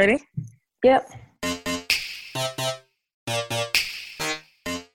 [0.00, 0.24] Ready?
[0.82, 1.12] Yep.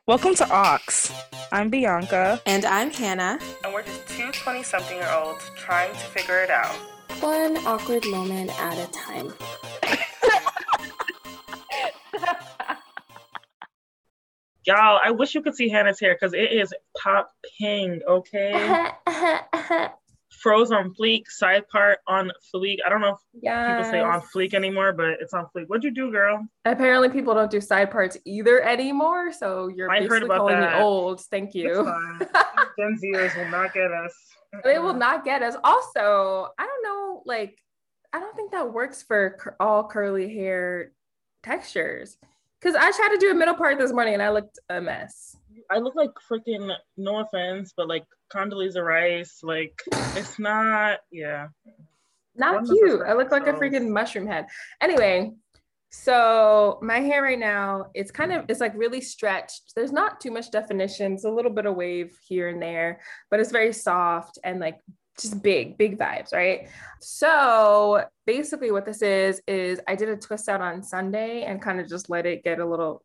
[0.08, 1.14] Welcome to Awks.
[1.52, 2.42] I'm Bianca.
[2.48, 3.38] And I'm Hannah.
[3.64, 6.74] And we're just two 20 something year olds trying to figure it out.
[7.20, 9.32] One awkward moment at a time.
[14.66, 18.90] Y'all, I wish you could see Hannah's hair because it is pop pink, okay?
[20.46, 22.78] Froze on fleek, side part on fleek.
[22.86, 23.78] I don't know if yeah.
[23.78, 25.66] people say on fleek anymore, but it's on fleek.
[25.66, 26.46] What'd you do, girl?
[26.66, 29.34] Apparently, people don't do side parts either anymore.
[29.34, 30.78] So you're I basically calling that.
[30.78, 31.22] me old.
[31.22, 31.74] Thank you.
[32.78, 34.14] Gen Zers will not get us.
[34.64, 35.56] They will not get us.
[35.64, 37.58] Also, I don't know, like,
[38.14, 40.92] I don't think that works for cur- all curly hair
[41.42, 42.20] textures.
[42.62, 45.36] Because I tried to do a middle part this morning and I looked a mess.
[45.72, 49.40] I look like freaking no offense, but like Condoleezza Rice.
[49.44, 49.82] Like
[50.16, 51.48] it's not, yeah.
[52.36, 53.02] Not cute.
[53.08, 54.48] I look like a freaking mushroom head.
[54.82, 55.32] Anyway,
[55.90, 59.72] so my hair right now, it's kind of it's like really stretched.
[59.76, 61.14] There's not too much definition.
[61.14, 63.00] It's a little bit of wave here and there,
[63.32, 64.80] but it's very soft and like
[65.18, 66.68] just big, big vibes, right?
[67.00, 71.80] So basically, what this is is I did a twist out on Sunday and kind
[71.80, 73.04] of just let it get a little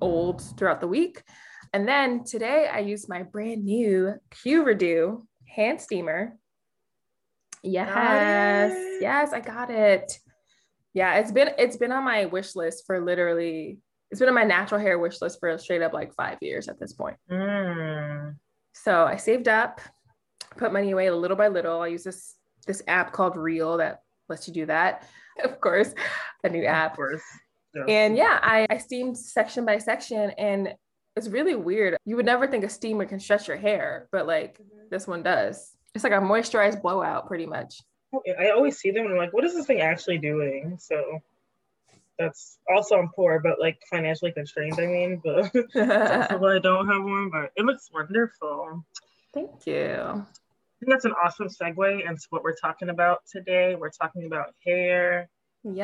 [0.00, 1.24] old throughout the week.
[1.72, 6.36] And then today I used my brand new Q Redo hand steamer.
[7.62, 10.18] Yes, yes, I got it.
[10.94, 13.78] Yeah, it's been it's been on my wish list for literally
[14.10, 16.78] it's been on my natural hair wish list for straight up like five years at
[16.80, 17.16] this point.
[17.30, 18.36] Mm.
[18.72, 19.80] So I saved up,
[20.56, 21.80] put money away little by little.
[21.80, 25.06] I use this this app called Reel that lets you do that.
[25.44, 25.94] Of course,
[26.42, 26.94] a new app.
[26.94, 27.22] Of course.
[27.72, 27.84] Yeah.
[27.86, 30.74] And yeah, I, I steamed section by section and
[31.18, 31.96] it's really weird.
[32.04, 34.86] You would never think a steamer can stretch your hair, but like mm-hmm.
[34.90, 35.76] this one does.
[35.94, 37.80] It's like a moisturized blowout, pretty much.
[38.38, 40.78] I always see them and I'm like, what is this thing actually doing?
[40.80, 41.20] So
[42.18, 44.78] that's also I'm poor, but like financially constrained.
[44.78, 48.84] I mean, but I don't have one, but it looks wonderful.
[49.34, 49.92] Thank you.
[49.92, 53.74] I think that's an awesome segue into what we're talking about today.
[53.74, 55.28] We're talking about hair.
[55.64, 55.74] Yes,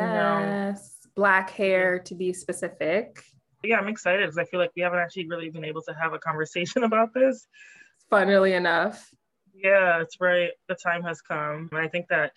[1.03, 1.13] you know.
[1.17, 3.25] black hair to be specific
[3.67, 6.13] yeah, I'm excited because I feel like we haven't actually really been able to have
[6.13, 7.47] a conversation about this.
[8.11, 9.11] Funnily enough.
[9.55, 10.51] Yeah, it's right.
[10.69, 11.69] The time has come.
[11.73, 12.33] And I think that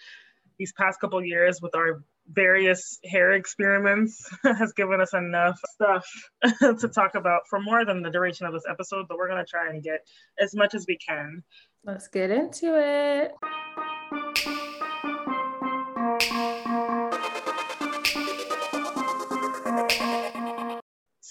[0.57, 6.05] these past couple years with our various hair experiments has given us enough stuff
[6.79, 9.49] to talk about for more than the duration of this episode, but we're going to
[9.49, 10.05] try and get
[10.39, 11.43] as much as we can.
[11.83, 14.56] Let's get into it.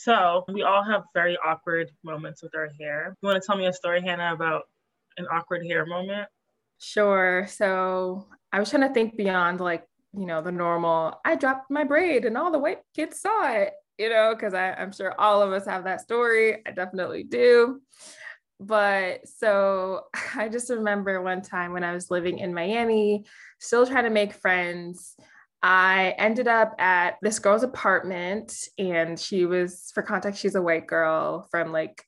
[0.07, 3.17] So we all have very awkward moments with our hair.
[3.21, 4.63] You want to tell me a story, Hannah, about
[5.19, 6.29] an awkward hair moment?
[6.79, 7.49] Sure.
[7.51, 9.85] So I was trying to think beyond like,
[10.17, 13.73] you know, the normal, I dropped my braid and all the white kids saw it,
[13.99, 16.63] you know, because I'm sure all of us have that story.
[16.65, 17.81] I definitely do.
[18.61, 20.03] But so
[20.37, 23.25] I just remember one time when I was living in Miami,
[23.59, 25.17] still trying to make friends.
[25.69, 30.87] I ended up at this girl's apartment, and she was, for context, she's a white
[30.87, 32.05] girl from like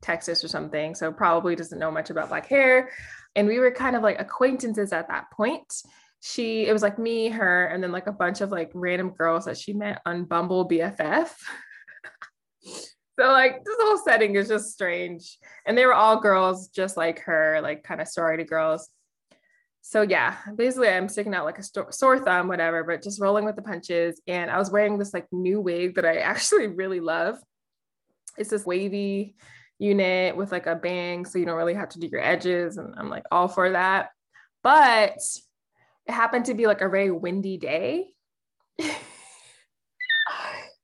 [0.00, 0.94] Texas or something.
[0.94, 2.90] So probably doesn't know much about black hair.
[3.34, 5.74] And we were kind of like acquaintances at that point.
[6.20, 9.46] She, it was like me, her, and then like a bunch of like random girls
[9.46, 11.30] that she met on Bumble BFF.
[12.62, 15.36] so like this whole setting is just strange.
[15.66, 18.88] And they were all girls just like her, like kind of sorority girls
[19.82, 23.44] so yeah, basically I'm sticking out like a sto- sore thumb, whatever, but just rolling
[23.44, 24.22] with the punches.
[24.28, 27.38] And I was wearing this like new wig that I actually really love.
[28.38, 29.34] It's this wavy
[29.80, 32.78] unit with like a bang, so you don't really have to do your edges.
[32.78, 34.10] And I'm like all for that.
[34.62, 35.18] But
[36.06, 38.06] it happened to be like a very windy day.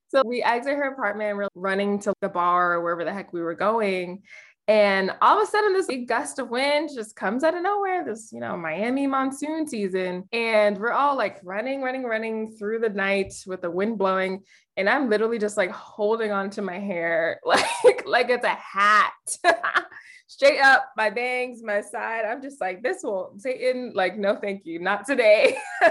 [0.09, 3.32] so we exit her apartment and we're running to the bar or wherever the heck
[3.32, 4.22] we were going.
[4.68, 8.04] And all of a sudden, this big gust of wind just comes out of nowhere,
[8.04, 10.28] this, you know, Miami monsoon season.
[10.30, 14.42] And we're all like running, running, running through the night with the wind blowing.
[14.76, 19.12] And I'm literally just like holding on to my hair like, like it's a hat.
[20.26, 22.26] Straight up, my bangs, my side.
[22.26, 25.56] I'm just like, this will Satan, like, no, thank you, not today.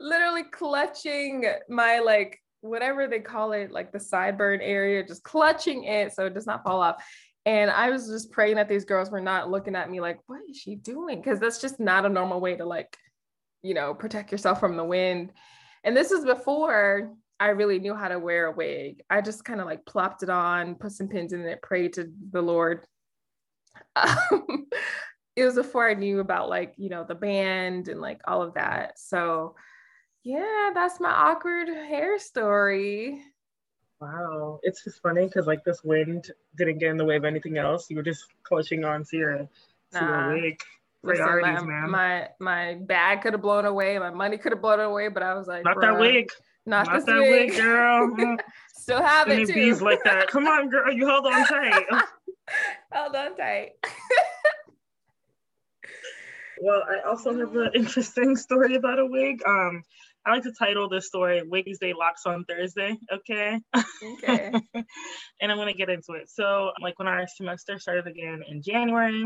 [0.00, 6.12] literally clutching my like whatever they call it, like the sideburn area, just clutching it
[6.12, 7.02] so it does not fall off.
[7.44, 10.40] And I was just praying that these girls were not looking at me like, what
[10.50, 11.20] is she doing?
[11.20, 12.96] Because that's just not a normal way to like,
[13.62, 15.32] you know, protect yourself from the wind.
[15.84, 19.02] And this is before I really knew how to wear a wig.
[19.08, 22.10] I just kind of like plopped it on, put some pins in it, prayed to
[22.30, 22.84] the Lord.
[23.94, 24.66] Um,
[25.36, 28.54] it was before I knew about like, you know, the band and like all of
[28.54, 28.98] that.
[28.98, 29.54] So
[30.26, 33.22] yeah, that's my awkward hair story.
[34.00, 34.58] Wow.
[34.64, 37.88] It's just funny because like this wind didn't get in the way of anything else.
[37.88, 39.48] You were just clutching on to your, to
[39.92, 40.30] nah.
[40.30, 40.60] your wig.
[41.04, 41.90] Priorities, my, man.
[41.90, 45.34] My my bag could have blown away, my money could have blown away, but I
[45.34, 46.32] was like, not that wig.
[46.64, 48.36] Not, not that wig, wig girl.
[48.74, 49.54] Still have it too.
[49.54, 50.26] Bees like that.
[50.30, 50.92] Come on, girl.
[50.92, 51.84] You hold on tight.
[52.92, 53.74] hold on tight.
[56.60, 59.40] well, I also have an interesting story about a wig.
[59.46, 59.84] Um,
[60.26, 62.96] I like to title this story Wednesday Locks on Thursday.
[63.12, 63.60] Okay.
[64.02, 64.50] Okay.
[65.40, 66.28] and I'm going to get into it.
[66.28, 69.24] So, like, when our semester started again in January,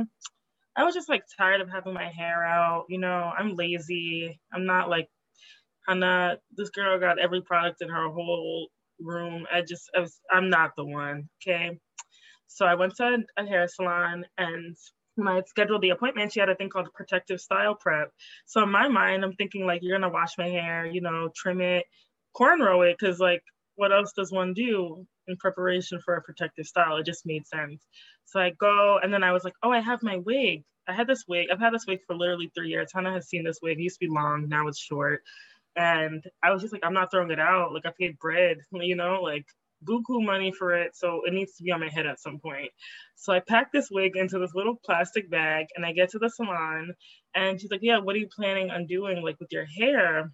[0.77, 2.85] I was just like tired of having my hair out.
[2.91, 4.39] You know, I'm lazy.
[4.53, 5.09] I'm not like,
[5.89, 8.69] I'm not, this girl got every product in her whole
[9.01, 9.47] room.
[9.51, 11.31] I just, I was, I'm not the one.
[11.43, 11.79] Okay.
[12.47, 14.77] So I went to a hair salon and
[15.21, 18.11] when I scheduled the appointment, she had a thing called protective style prep.
[18.47, 21.61] So in my mind, I'm thinking like you're gonna wash my hair, you know, trim
[21.61, 21.87] it,
[22.37, 23.43] cornrow it, because like
[23.77, 26.97] what else does one do in preparation for a protective style?
[26.97, 27.87] It just made sense.
[28.27, 30.65] So I go and then I was like, oh, I have my wig.
[30.89, 31.49] I had this wig.
[31.51, 32.91] I've had this wig for literally three years.
[32.93, 33.79] Hannah has seen this wig.
[33.79, 35.23] It used to be long, now it's short.
[35.77, 37.73] And I was just like, I'm not throwing it out.
[37.73, 39.47] Like I paid bread, you know, like
[39.85, 42.71] buku money for it, so it needs to be on my head at some point.
[43.17, 46.31] So I pack this wig into this little plastic bag and I get to the
[46.31, 46.95] salon
[47.35, 50.33] and she's like, Yeah, what are you planning on doing like with your hair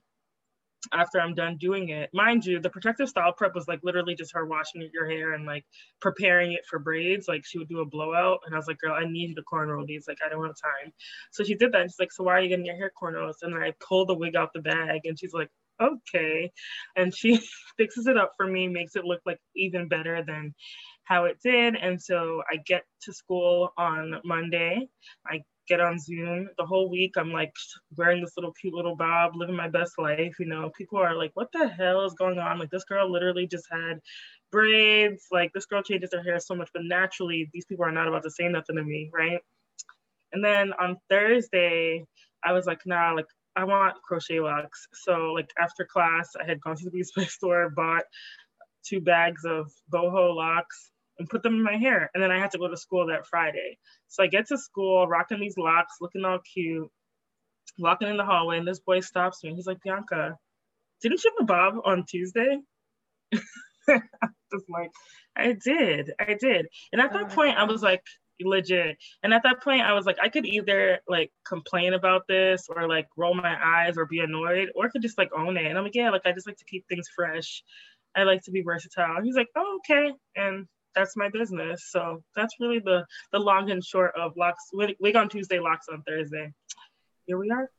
[0.92, 2.10] after I'm done doing it?
[2.12, 5.46] Mind you, the protective style prep was like literally just her washing your hair and
[5.46, 5.64] like
[6.00, 7.26] preparing it for braids.
[7.28, 9.42] Like she would do a blowout and I was like, Girl, I need you to
[9.42, 10.06] cornrow these.
[10.08, 10.92] Like I don't have time.
[11.32, 11.82] So she did that.
[11.82, 13.42] And she's like, So why are you getting your hair cornrows?
[13.42, 15.50] And then I pulled the wig out the bag and she's like,
[15.80, 16.50] okay.
[16.96, 17.40] And she
[17.76, 20.54] fixes it up for me, makes it look like even better than
[21.04, 21.76] how it did.
[21.76, 24.88] And so I get to school on Monday.
[25.26, 27.12] I get on Zoom the whole week.
[27.16, 27.52] I'm like
[27.96, 30.34] wearing this little cute little bob, living my best life.
[30.38, 32.58] You know, people are like, what the hell is going on?
[32.58, 34.00] Like, this girl literally just had
[34.52, 35.26] braids.
[35.30, 38.22] Like, this girl changes her hair so much, but naturally, these people are not about
[38.24, 39.40] to say nothing to me, right?
[40.32, 42.04] And then on Thursday,
[42.44, 43.26] I was like, nah, like,
[43.56, 44.86] I want crochet locks.
[44.92, 48.04] So like after class, I had gone to the beauty store, bought
[48.84, 52.10] two bags of boho locks and put them in my hair.
[52.14, 53.78] And then I had to go to school that Friday.
[54.08, 56.90] So I get to school, rocking these locks, looking all cute,
[57.78, 59.54] walking in the hallway, and this boy stops me.
[59.54, 60.36] He's like, Bianca,
[61.02, 62.58] didn't you have a bob on Tuesday?
[63.32, 64.90] just like,
[65.36, 66.66] I did, I did.
[66.92, 68.02] And at that oh point, I was like,
[68.40, 68.98] legit.
[69.22, 72.88] And at that point, I was like, I could either like complain about this or
[72.88, 75.66] like roll my eyes or be annoyed, or could just like own it.
[75.66, 77.62] And I'm like, yeah, like I just like to keep things fresh.
[78.14, 79.22] I like to be versatile.
[79.22, 80.12] He's like, oh, okay.
[80.36, 81.90] And that's my business.
[81.90, 84.70] So that's really the the long and short of locks.
[84.72, 86.52] Wig on Tuesday, locks on Thursday.
[87.26, 87.70] Here we are.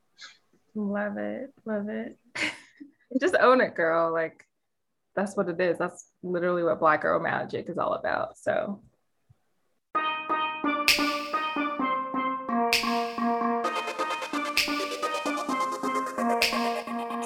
[0.76, 1.54] Love it.
[1.66, 2.18] Love it.
[3.20, 4.14] just own it, girl.
[4.14, 4.46] Like
[5.16, 5.78] that's what it is.
[5.80, 8.38] That's literally what Black Girl Magic is all about.
[8.38, 8.82] So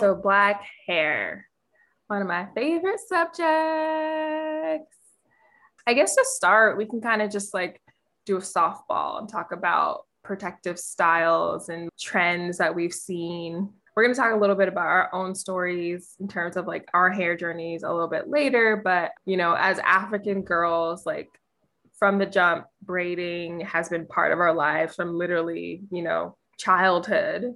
[0.01, 1.47] So, black hair,
[2.07, 3.45] one of my favorite subjects.
[5.85, 7.79] I guess to start, we can kind of just like
[8.25, 13.69] do a softball and talk about protective styles and trends that we've seen.
[13.95, 16.87] We're going to talk a little bit about our own stories in terms of like
[16.95, 18.81] our hair journeys a little bit later.
[18.83, 21.29] But, you know, as African girls, like
[21.99, 27.53] from the jump, braiding has been part of our lives from literally, you know, childhood.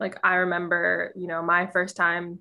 [0.00, 2.40] Like I remember, you know, my first time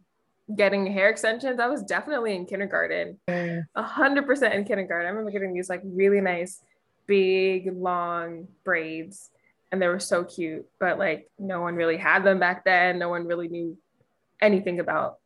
[0.56, 3.20] getting hair extensions, I was definitely in kindergarten.
[3.28, 5.08] A hundred percent in kindergarten.
[5.08, 6.62] I remember getting these like really nice,
[7.08, 9.30] big, long braids.
[9.72, 13.00] And they were so cute, but like no one really had them back then.
[13.00, 13.78] No one really knew
[14.40, 15.18] anything about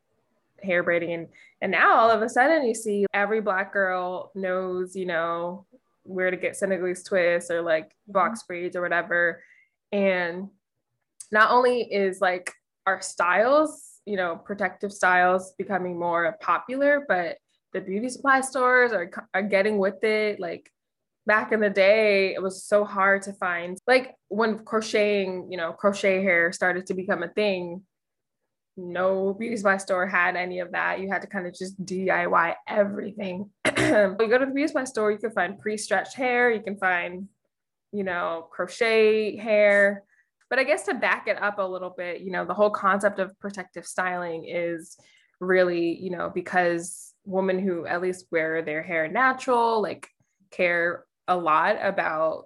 [0.64, 1.14] hair braiding.
[1.14, 1.28] And
[1.62, 5.66] and now all of a sudden you see every black girl knows, you know,
[6.04, 8.48] where to get Senegalese twists or like box mm-hmm.
[8.48, 9.44] braids or whatever.
[9.92, 10.50] And
[11.32, 12.52] not only is like
[12.86, 17.38] our styles, you know, protective styles becoming more popular, but
[17.74, 20.40] the beauty supply stores are, are getting with it.
[20.40, 20.72] Like
[21.26, 25.74] back in the day, it was so hard to find, like when crocheting, you know,
[25.74, 27.84] crochet hair started to become a thing,
[28.78, 31.00] no beauty supply store had any of that.
[31.00, 33.50] You had to kind of just DIY everything.
[33.66, 37.28] you go to the beauty supply store, you can find pre-stretched hair, you can find,
[37.92, 40.04] you know, crochet hair,
[40.50, 43.20] but I guess to back it up a little bit, you know, the whole concept
[43.20, 44.98] of protective styling is
[45.40, 50.08] really, you know, because women who at least wear their hair natural, like
[50.52, 52.46] care a lot about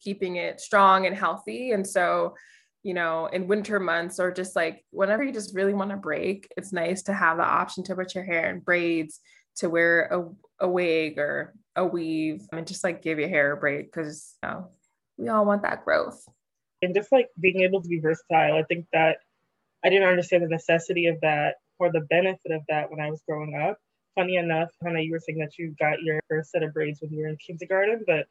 [0.00, 1.72] keeping it strong and healthy.
[1.72, 2.34] And so
[2.82, 6.48] you know, in winter months or just like whenever you just really want to break,
[6.56, 9.20] it's nice to have the option to put your hair in braids,
[9.56, 13.56] to wear a, a wig or a weave, and just like give your hair a
[13.56, 14.68] break because you know,
[15.18, 16.24] we all want that growth.
[16.82, 19.18] And just like being able to be versatile, I think that
[19.84, 23.22] I didn't understand the necessity of that or the benefit of that when I was
[23.26, 23.78] growing up.
[24.14, 27.12] Funny enough, Hannah, you were saying that you got your first set of braids when
[27.12, 28.26] you were in kindergarten, but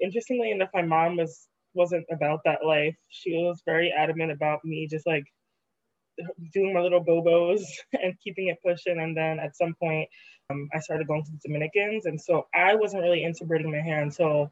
[0.00, 2.96] interestingly enough, my mom was wasn't about that life.
[3.08, 5.24] She was very adamant about me just like
[6.52, 7.62] doing my little bobos
[8.02, 9.00] and keeping it pushing.
[9.00, 10.08] And then at some point,
[10.50, 12.06] um, I started going to the Dominicans.
[12.06, 14.50] And so I wasn't really into braiding my hair until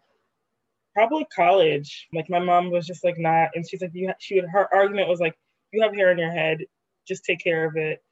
[0.97, 2.09] probably college.
[2.15, 5.11] Like my mom was just like not, and she's like, you, she would, her argument
[5.11, 5.35] was like,
[5.71, 6.61] you have hair in your head,
[7.07, 8.03] just take care of it.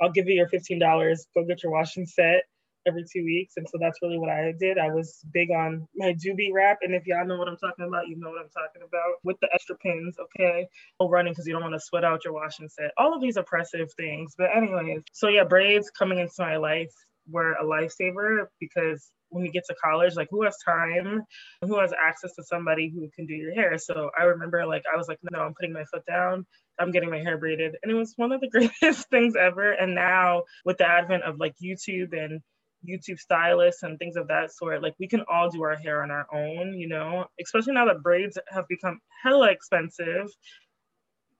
[0.00, 2.44] I'll give you your $15, go get your washing set
[2.86, 3.54] every two weeks.
[3.56, 4.78] And so that's really what I did.
[4.78, 6.78] I was big on my doobie wrap.
[6.82, 9.36] And if y'all know what I'm talking about, you know what I'm talking about with
[9.42, 10.68] the extra pins, okay?
[11.00, 12.92] No running because you don't want to sweat out your washing set.
[12.96, 14.34] All of these oppressive things.
[14.38, 16.92] But anyways, so yeah, braids coming into my life
[17.28, 21.22] were a lifesaver because when you get to college, like who has time,
[21.62, 23.78] who has access to somebody who can do your hair.
[23.78, 26.46] So I remember like I was like, no, I'm putting my foot down.
[26.80, 27.76] I'm getting my hair braided.
[27.82, 28.48] And it was one of the
[28.80, 29.72] greatest things ever.
[29.72, 32.40] And now with the advent of like YouTube and
[32.86, 34.82] YouTube stylists and things of that sort.
[34.82, 38.02] Like we can all do our hair on our own, you know, especially now that
[38.02, 40.30] braids have become hella expensive.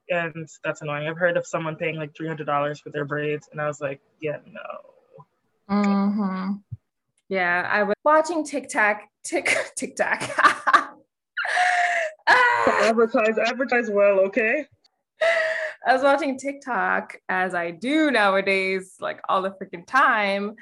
[0.09, 1.07] And that's annoying.
[1.07, 3.47] I've heard of someone paying like $300 for their braids.
[3.51, 5.75] And I was like, yeah, no.
[5.75, 6.53] Mm-hmm.
[7.29, 10.23] Yeah, I was watching TikTok, Tick, TikTok.
[12.27, 14.65] advertise, advertise well, okay?
[15.85, 20.55] I was watching TikTok as I do nowadays, like all the freaking time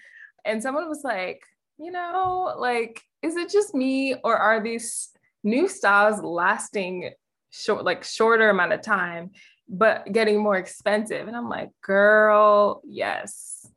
[0.48, 1.42] and someone was like,
[1.78, 5.10] you know, like, is it just me or are these
[5.44, 7.12] new styles lasting
[7.52, 9.32] short, like shorter amount of time,
[9.68, 11.28] but getting more expensive?
[11.28, 13.68] And I'm like, girl, yes.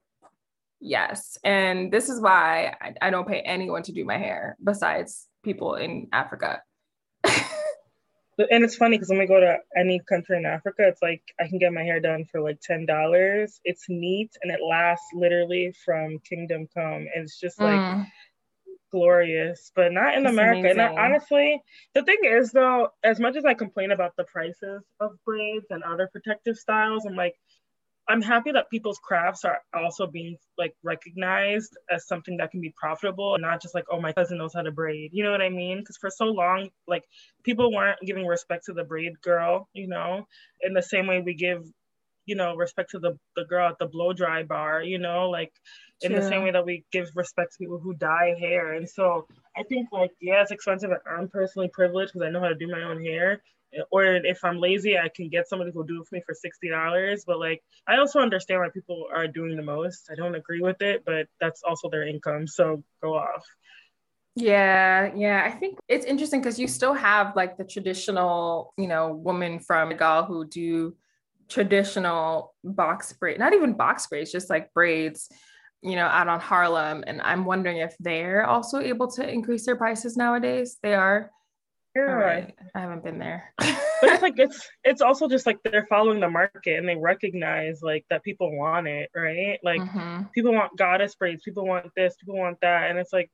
[0.80, 1.38] Yes.
[1.44, 5.75] And this is why I, I don't pay anyone to do my hair besides people
[5.75, 6.62] in Africa
[8.50, 11.49] and it's funny because when we go to any country in Africa, it's like I
[11.49, 13.60] can get my hair done for like ten dollars.
[13.64, 17.06] It's neat and it lasts literally from kingdom come.
[17.14, 18.06] And it's just like mm.
[18.90, 20.60] glorious, but not in America.
[20.60, 20.80] Amazing.
[20.80, 21.62] And I, honestly,
[21.94, 25.82] the thing is though, as much as I complain about the prices of braids and
[25.82, 27.34] other protective styles, I'm like,
[28.11, 32.75] I'm happy that people's crafts are also being like recognized as something that can be
[32.76, 35.11] profitable and not just like, oh, my cousin knows how to braid.
[35.12, 35.79] You know what I mean?
[35.79, 37.05] Because for so long, like
[37.45, 40.26] people weren't giving respect to the braid girl, you know,
[40.61, 41.62] in the same way we give,
[42.26, 45.52] you know, respect to the, the girl at the blow dry bar, you know, like
[46.02, 48.73] in the same way that we give respect to people who dye hair.
[48.73, 50.90] And so I think like, yeah, it's expensive.
[51.07, 53.40] I'm personally privileged because I know how to do my own hair
[53.91, 56.69] or if I'm lazy, I can get somebody who'll do it for me for sixty
[56.69, 57.25] dollars.
[57.27, 60.09] But like, I also understand why people are doing the most.
[60.11, 63.45] I don't agree with it, but that's also their income, so go off.
[64.37, 65.43] Yeah, yeah.
[65.45, 69.97] I think it's interesting because you still have like the traditional, you know, woman from
[69.97, 70.97] Gal who do
[71.49, 75.29] traditional box braid, not even box braids, just like braids,
[75.83, 77.03] you know, out on Harlem.
[77.07, 80.79] And I'm wondering if they're also able to increase their prices nowadays.
[80.83, 81.31] They are.
[81.94, 82.02] Yeah.
[82.02, 82.54] Right.
[82.75, 83.52] I haven't been there.
[83.59, 87.82] but it's like it's it's also just like they're following the market and they recognize
[87.82, 89.59] like that people want it, right?
[89.62, 90.25] Like mm-hmm.
[90.35, 92.90] people want goddess braids, people want this, people want that.
[92.90, 93.30] And it's like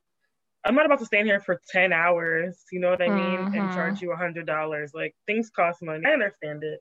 [0.64, 3.38] I'm not about to stand here for 10 hours, you know what I mean?
[3.38, 3.54] Mm-hmm.
[3.54, 4.92] And charge you a hundred dollars.
[4.94, 6.04] Like things cost money.
[6.06, 6.80] I understand it.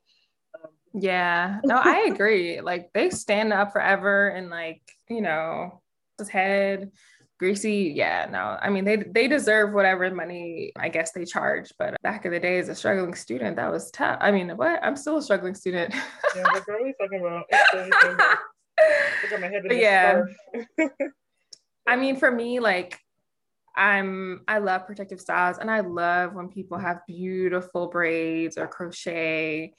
[0.56, 1.60] Um, yeah.
[1.66, 2.62] No, I agree.
[2.62, 5.82] like they stand up forever and like, you know,
[6.18, 6.92] his head
[7.38, 8.58] greasy yeah no.
[8.62, 12.40] I mean they they deserve whatever money i guess they charge but back in the
[12.40, 14.18] day as a struggling student that was tough.
[14.22, 14.80] I mean what?
[14.84, 15.94] I'm still a struggling student.
[16.36, 17.46] Yeah what are we talking about
[19.72, 20.22] yeah.
[21.88, 23.00] i mean for me like
[23.76, 29.74] i'm i love protective styles and i love when people have beautiful braids or crochet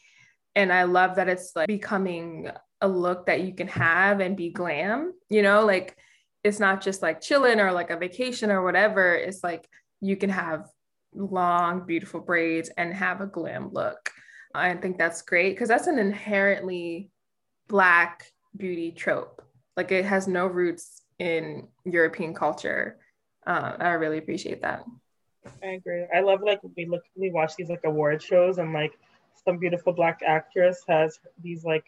[0.55, 2.49] and i love that it's like becoming
[2.81, 5.65] a look that you can have and be glam you know?
[5.65, 5.97] Like
[6.47, 9.15] it's not just like chilling or like a vacation or whatever.
[9.15, 9.69] It's like
[10.01, 10.67] you can have
[11.13, 14.11] long, beautiful braids and have a glam look.
[14.55, 17.11] I think that's great because that's an inherently
[17.69, 19.43] Black beauty trope.
[19.77, 22.99] Like it has no roots in European culture.
[23.45, 24.85] Uh, I really appreciate that.
[25.65, 26.07] I agree.
[26.15, 28.93] I love like we look, we watch these like award shows and like
[29.45, 31.85] some beautiful Black actress has these like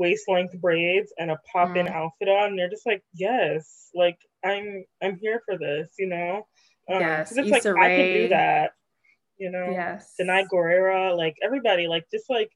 [0.00, 1.92] waist length braids and a pop in mm.
[1.92, 2.50] outfit on.
[2.50, 6.46] And they're just like, yes, like I'm I'm here for this, you know.
[6.90, 7.94] Um, yes, it's Issa like Rae.
[7.94, 8.72] I can do that.
[9.38, 9.68] you know?
[9.70, 10.14] Yes.
[10.20, 12.50] Danai Gurira, like everybody, like just like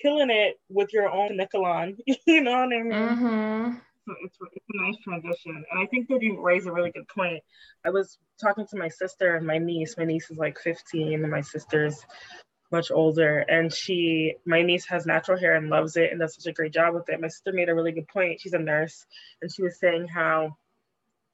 [0.00, 1.96] killing it with your own Nicolon.
[2.26, 2.92] you know what I mean?
[2.92, 3.74] Mm-hmm.
[4.06, 5.64] So it's, it's a nice transition.
[5.70, 7.42] And I think that you raise a really good point.
[7.84, 9.96] I was talking to my sister and my niece.
[9.98, 12.06] My niece is like 15 and my sister's
[12.70, 13.38] much older.
[13.38, 16.72] And she, my niece has natural hair and loves it and does such a great
[16.72, 17.20] job with it.
[17.20, 18.40] My sister made a really good point.
[18.40, 19.06] She's a nurse
[19.42, 20.56] and she was saying how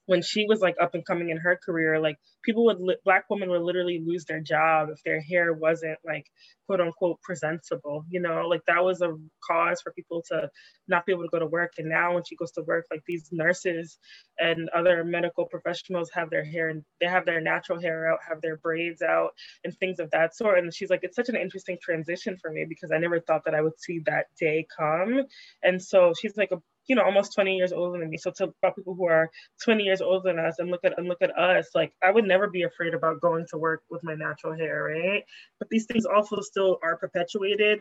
[0.06, 3.24] when she was like up and coming in her career, like people would, li- black
[3.30, 6.26] women would literally lose their job if their hair wasn't like
[6.66, 9.14] quote unquote presentable, you know, like that was a
[9.46, 10.48] cause for people to
[10.88, 11.72] not be able to go to work.
[11.78, 13.98] And now when she goes to work, like these nurses
[14.38, 18.40] and other medical professionals have their hair and they have their natural hair out, have
[18.40, 19.30] their braids out
[19.64, 20.58] and things of that sort.
[20.58, 23.54] And she's like, it's such an interesting transition for me because I never thought that
[23.54, 25.22] I would see that day come.
[25.62, 28.16] And so she's like a you know almost 20 years older than me.
[28.16, 29.30] So to about people who are
[29.62, 32.24] 20 years older than us and look at and look at us like i would
[32.24, 35.24] never be afraid about going to work with my natural hair right?
[35.58, 37.80] But these things also still are perpetuated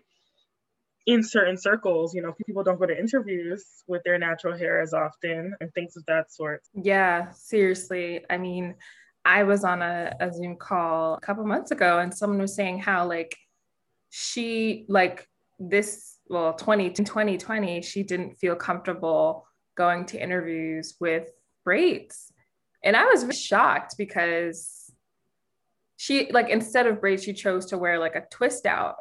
[1.06, 4.94] in certain circles you know people don't go to interviews with their natural hair as
[4.94, 6.64] often and things of that sort.
[6.74, 8.26] Yeah seriously.
[8.30, 8.76] I mean
[9.26, 12.78] i was on a, a zoom call a couple months ago and someone was saying
[12.80, 13.38] how like
[14.10, 15.28] she like
[15.60, 21.30] this well 20 2020 she didn't feel comfortable going to interviews with
[21.64, 22.32] braids.
[22.84, 24.92] And i was shocked because
[25.98, 28.96] she like instead of braids she chose to wear like a twist out.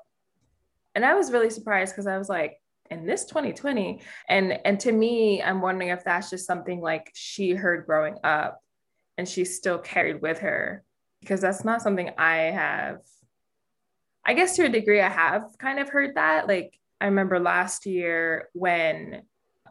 [0.94, 2.58] And i was really surprised because i was like
[2.90, 7.52] in this 2020 and and to me i'm wondering if that's just something like she
[7.52, 8.60] heard growing up
[9.18, 10.84] and she still carried with her.
[11.20, 12.98] Because that's not something i have
[14.24, 17.84] i guess to a degree i have kind of heard that like I remember last
[17.84, 19.22] year when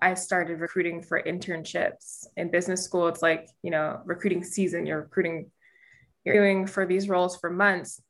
[0.01, 3.07] I started recruiting for internships in business school.
[3.07, 5.49] It's like, you know, recruiting season, you're recruiting,
[6.25, 8.01] you're doing for these roles for months.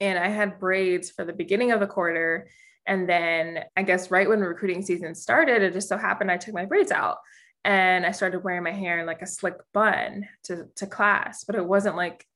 [0.00, 2.48] And I had braids for the beginning of the quarter.
[2.84, 6.54] And then I guess right when recruiting season started, it just so happened I took
[6.54, 7.18] my braids out
[7.64, 11.54] and I started wearing my hair in like a slick bun to, to class, but
[11.54, 12.26] it wasn't like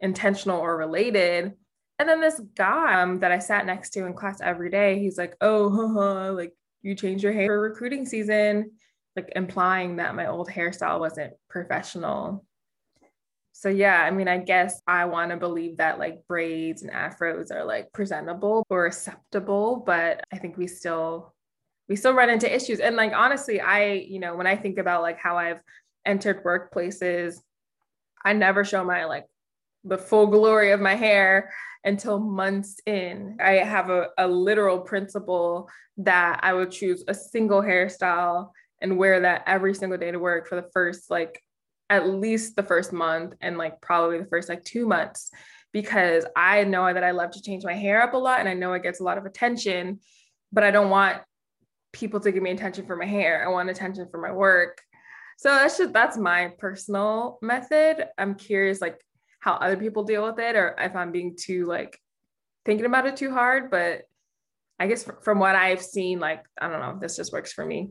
[0.00, 1.52] intentional or related.
[2.00, 5.18] And then this guy um, that I sat next to in class every day, he's
[5.18, 8.70] like, oh, haha, like you changed your hair for recruiting season,
[9.16, 12.46] like implying that my old hairstyle wasn't professional.
[13.52, 17.52] So yeah, I mean, I guess I want to believe that like braids and afros
[17.52, 21.34] are like presentable or acceptable, but I think we still
[21.86, 22.80] we still run into issues.
[22.80, 25.60] And like honestly, I, you know, when I think about like how I've
[26.06, 27.34] entered workplaces,
[28.24, 29.26] I never show my like
[29.84, 31.52] the full glory of my hair
[31.84, 33.38] until months in.
[33.40, 39.20] I have a, a literal principle that I would choose a single hairstyle and wear
[39.20, 41.42] that every single day to work for the first like
[41.88, 45.30] at least the first month and like probably the first like two months
[45.72, 48.54] because I know that I love to change my hair up a lot and I
[48.54, 50.00] know it gets a lot of attention,
[50.52, 51.18] but I don't want
[51.92, 53.44] people to give me attention for my hair.
[53.44, 54.80] I want attention for my work.
[55.38, 58.06] So that's just that's my personal method.
[58.18, 59.00] I'm curious like
[59.40, 62.00] how other people deal with it or if I'm being too like
[62.64, 63.70] thinking about it too hard.
[63.70, 64.02] But
[64.78, 67.66] I guess from what I've seen, like, I don't know, if this just works for
[67.66, 67.90] me.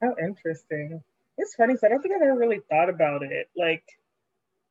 [0.00, 1.02] How interesting.
[1.38, 3.48] It's funny because I don't think I've ever really thought about it.
[3.56, 3.82] Like,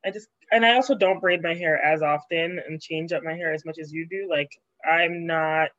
[0.04, 3.34] I just, and I also don't braid my hair as often and change up my
[3.34, 4.28] hair as much as you do.
[4.30, 4.50] Like,
[4.90, 5.70] I'm not,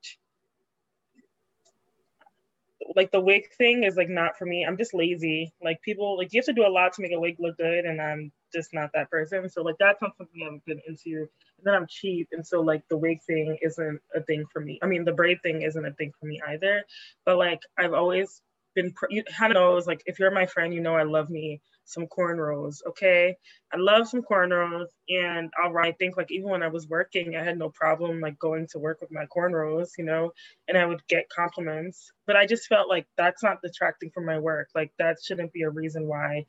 [2.95, 4.65] like, the wig thing is like not for me.
[4.65, 5.53] I'm just lazy.
[5.61, 7.85] Like, people, like, you have to do a lot to make a wig look good,
[7.85, 9.49] and I'm just not that person.
[9.49, 11.27] So like that's not something I'm good into.
[11.57, 14.79] And then I'm cheap, and so like the wig thing isn't a thing for me.
[14.81, 16.83] I mean, the braid thing isn't a thing for me either.
[17.25, 18.41] But like I've always
[18.75, 21.29] been, pr- you kind of knows like if you're my friend, you know I love
[21.29, 22.77] me some cornrows.
[22.87, 23.35] Okay,
[23.73, 27.43] I love some cornrows, and I'll I think like even when I was working, I
[27.43, 30.31] had no problem like going to work with my cornrows, you know,
[30.67, 32.11] and I would get compliments.
[32.25, 34.69] But I just felt like that's not detracting from my work.
[34.75, 36.45] Like that shouldn't be a reason why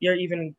[0.00, 0.54] you're even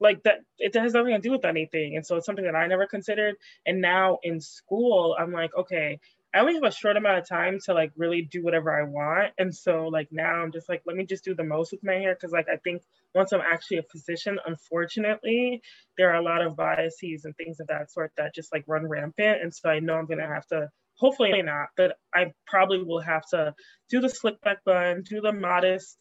[0.00, 1.96] like that it has nothing to do with anything.
[1.96, 3.36] And so it's something that i never considered.
[3.66, 5.98] And now in school i'm like okay
[6.34, 9.32] i only have a short amount of time to like really do whatever i want.
[9.38, 11.94] And so like now i'm just like let me just do the most with my
[11.94, 12.14] hair.
[12.14, 12.82] Because like i think
[13.14, 15.62] once i'm actually a physician unfortunately
[15.96, 18.86] there are a lot of biases and things of that sort that just like run
[18.88, 19.42] rampant.
[19.42, 23.26] And so i know i'm gonna have to hopefully not but i probably will have
[23.26, 23.52] to
[23.90, 25.98] do the slick back bun do the modest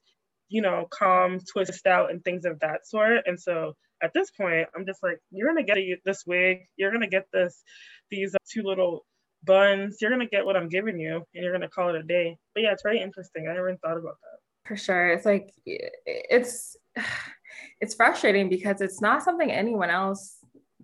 [0.50, 3.24] you know, calm, twist out, and things of that sort.
[3.26, 7.08] And so at this point, I'm just like, you're gonna get this wig, you're gonna
[7.08, 7.64] get this,
[8.12, 9.06] these uh, two little
[9.44, 12.38] buns, you're gonna get what I'm giving you, and you're gonna call it a day.
[12.54, 13.48] But yeah, it's very interesting.
[13.48, 14.40] I never even thought about that.
[14.68, 16.76] For sure, it's like it's
[17.82, 20.38] it's frustrating because it's not something anyone else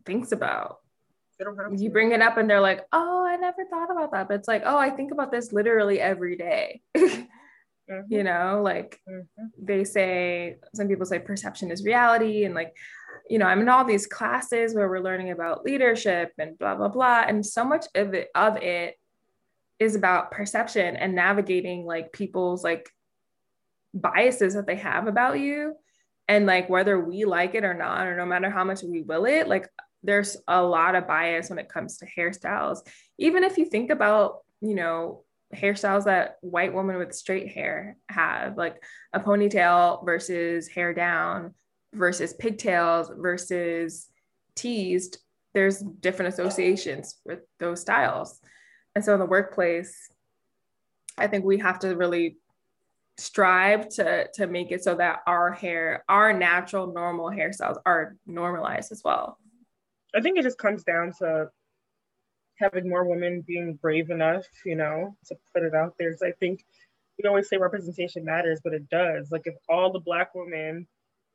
[0.06, 0.78] thinks about.
[1.38, 4.12] They don't have you bring it up and they're like, oh, I never thought about
[4.12, 4.28] that.
[4.28, 6.82] But it's like, oh, I think about this literally every day.
[7.90, 9.26] Mhm, you know, like mhm.
[9.58, 12.46] they say, some people say perception is reality.
[12.46, 12.76] And like,
[13.30, 16.90] you know, I'm in all these classes where we're learning about leadership and blah, blah,
[16.90, 17.24] blah.
[17.28, 18.96] And so much of it, of it
[19.80, 22.90] is about perception and navigating like people's like
[23.94, 25.74] biases that they have about you
[26.28, 29.26] and like whether we like it or not or no matter how much we will
[29.26, 29.68] it like
[30.04, 32.80] there's a lot of bias when it comes to hairstyles
[33.18, 35.24] even if you think about you know
[35.56, 38.82] hairstyles that white women with straight hair have like
[39.14, 41.54] a ponytail versus hair down
[41.94, 44.08] versus pigtails versus
[44.56, 45.18] teased
[45.54, 48.40] there's different associations with those styles.
[48.94, 50.10] And so in the workplace
[51.20, 52.38] i think we have to really
[53.18, 58.92] strive to to make it so that our hair our natural normal hairstyles are normalized
[58.92, 59.38] as well.
[60.16, 61.50] I think it just comes down to
[62.60, 66.16] having more women being brave enough, you know, to put it out there.
[66.16, 66.64] So I think
[67.18, 69.32] we always say representation matters, but it does.
[69.32, 70.88] Like if all the black women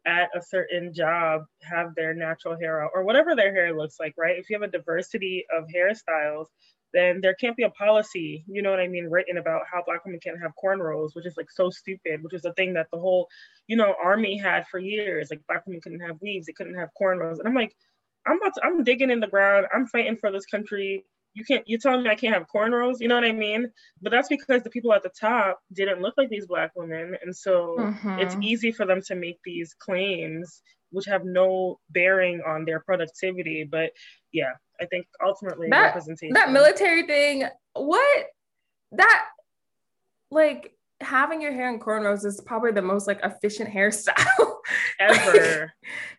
[0.06, 4.14] at a certain job have their natural hair out or whatever their hair looks like,
[4.18, 4.38] right?
[4.38, 6.46] If you have a diversity of hairstyles,
[6.92, 10.04] then there can't be a policy, you know what I mean, written about how black
[10.04, 12.98] women can't have cornrows, which is like so stupid, which is a thing that the
[12.98, 13.28] whole,
[13.66, 15.28] you know, army had for years.
[15.30, 17.38] Like black women couldn't have weaves, they couldn't have cornrows.
[17.40, 17.74] And I'm like,
[18.26, 19.66] I'm about to, I'm digging in the ground.
[19.74, 21.04] I'm fighting for this country.
[21.34, 23.00] You can't, you telling me I can't have cornrows?
[23.00, 23.70] You know what I mean?
[24.00, 27.16] But that's because the people at the top didn't look like these black women.
[27.22, 28.42] And so it's Mhm.
[28.44, 33.64] easy for them to make these claims, which have no bearing on their productivity.
[33.64, 33.92] But
[34.32, 36.34] yeah, I think ultimately That- representation.
[36.34, 37.44] that military thing
[37.74, 38.26] what
[38.92, 39.28] that
[40.30, 44.56] like having your hair in cornrows is probably the most like efficient hairstyle
[45.00, 45.72] ever.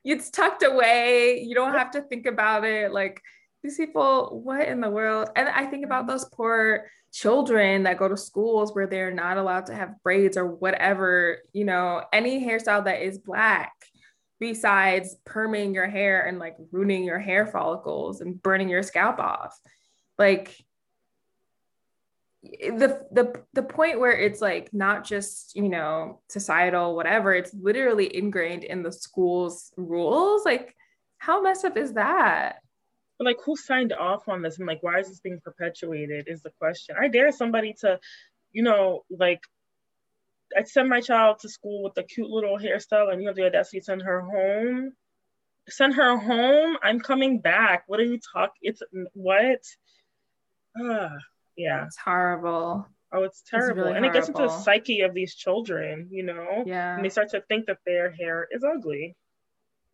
[0.03, 3.21] it's tucked away you don't have to think about it like
[3.65, 5.29] these people what in the world?
[5.35, 9.65] And i think about those poor children that go to schools where they're not allowed
[9.67, 13.71] to have braids or whatever you know any hairstyle that is black
[14.39, 19.57] besides perming your hair and like ruining your hair follicles and burning your scalp off.
[20.17, 20.55] Like
[22.43, 28.15] the the the point where it's like not just you know societal whatever it's literally
[28.15, 30.45] ingrained in the school's rules.
[30.45, 30.75] Like
[31.17, 32.57] how messed up is that
[33.17, 34.57] But like, who signed off on this?
[34.57, 36.27] And like, why is this being perpetuated?
[36.27, 36.95] Is the question.
[36.99, 37.99] I dare somebody to,
[38.51, 39.41] you know, like,
[40.55, 43.45] I send my child to school with a cute little hairstyle, and you have the
[43.45, 44.93] audacity to send her home.
[45.67, 46.77] Send her home.
[46.83, 47.85] I'm coming back.
[47.87, 48.59] What are you talking?
[48.61, 49.63] It's what?
[50.79, 51.15] Ah,
[51.55, 51.85] yeah.
[51.85, 53.83] it's horrible Oh, it's terrible.
[53.83, 57.05] It's really and it gets into the psyche of these children, you know, yeah and
[57.05, 59.15] they start to think that their hair is ugly.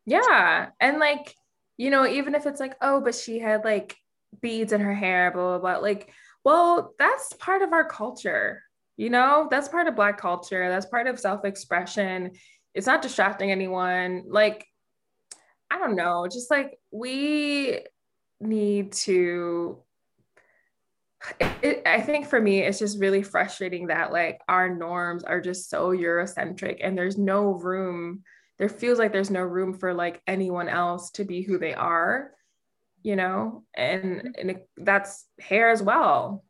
[0.05, 0.69] Yeah.
[0.79, 1.35] And like,
[1.81, 3.97] you know, even if it's like, oh, but she had like
[4.39, 5.77] beads in her hair, blah, blah, blah.
[5.81, 6.13] Like,
[6.45, 8.61] well, that's part of our culture.
[8.97, 10.69] You know, that's part of Black culture.
[10.69, 12.33] That's part of self expression.
[12.75, 14.25] It's not distracting anyone.
[14.27, 14.67] Like,
[15.71, 17.79] I don't know, just like we
[18.39, 19.79] need to.
[21.39, 25.67] It, I think for me, it's just really frustrating that like our norms are just
[25.71, 28.21] so Eurocentric and there's no room
[28.61, 32.31] there feels like there's no room for like anyone else to be who they are
[33.03, 36.45] you know and and it, that's hair as well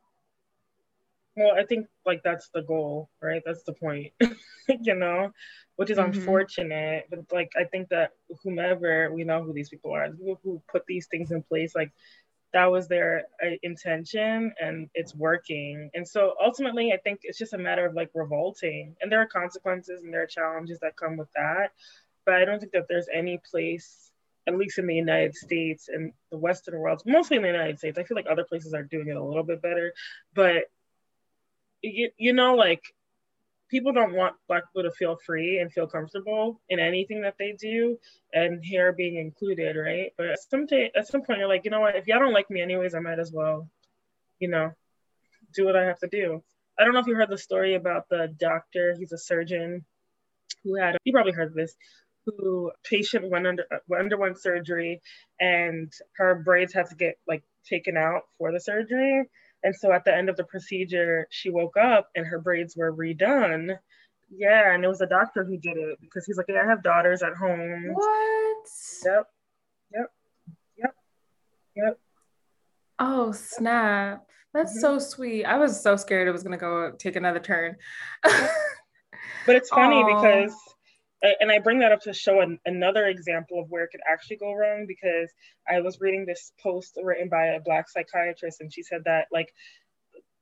[1.38, 3.42] Well, I think like that's the goal, right?
[3.46, 4.12] That's the point,
[4.82, 5.32] you know,
[5.78, 6.00] which is Mhm.
[6.00, 7.06] unfortunate.
[7.10, 8.12] But like, I think that
[8.44, 11.76] whomever we know who these people are, the people who put these things in place,
[11.76, 11.92] like
[12.54, 15.90] that was their uh, intention and it's working.
[15.94, 19.28] And so ultimately, I think it's just a matter of like revolting, and there are
[19.28, 21.72] consequences and there are challenges that come with that.
[22.26, 24.12] But I don't think that there's any place,
[24.48, 27.98] at least in the United States and the Western world, mostly in the United States.
[27.98, 29.94] I feel like other places are doing it a little bit better,
[30.34, 30.66] but
[31.82, 32.84] you, you know, like
[33.72, 37.54] people don't want black people to feel free and feel comfortable in anything that they
[37.54, 37.98] do
[38.34, 40.12] and hair being included, right?
[40.18, 41.96] But at some, at some point, you're like, you know what?
[41.96, 43.70] If y'all don't like me anyways, I might as well,
[44.40, 44.72] you know,
[45.56, 46.44] do what I have to do.
[46.78, 49.86] I don't know if you heard the story about the doctor, he's a surgeon
[50.64, 51.74] who had, you probably heard this,
[52.26, 55.02] who patient went under uh, underwent surgery
[55.40, 59.24] and her braids had to get like taken out for the surgery.
[59.64, 62.92] And so at the end of the procedure, she woke up and her braids were
[62.94, 63.78] redone.
[64.34, 66.82] Yeah, and it was the doctor who did it because he's like, yeah, I have
[66.84, 67.94] daughters at home.
[67.94, 68.68] what
[69.06, 69.28] Yep,
[69.94, 70.12] yep,
[70.78, 70.96] yep,
[71.76, 72.00] yep.
[73.00, 74.82] oh snap that's Mhm.
[74.82, 77.76] so sweet i was so scared it was going to go take another turn
[79.46, 80.22] But it's funny Aw.
[80.22, 80.54] because
[81.22, 84.38] and I bring that up to show an, another example of where it could actually
[84.38, 85.32] go wrong because
[85.70, 89.50] I was reading this post written by a black psychiatrist and she said that like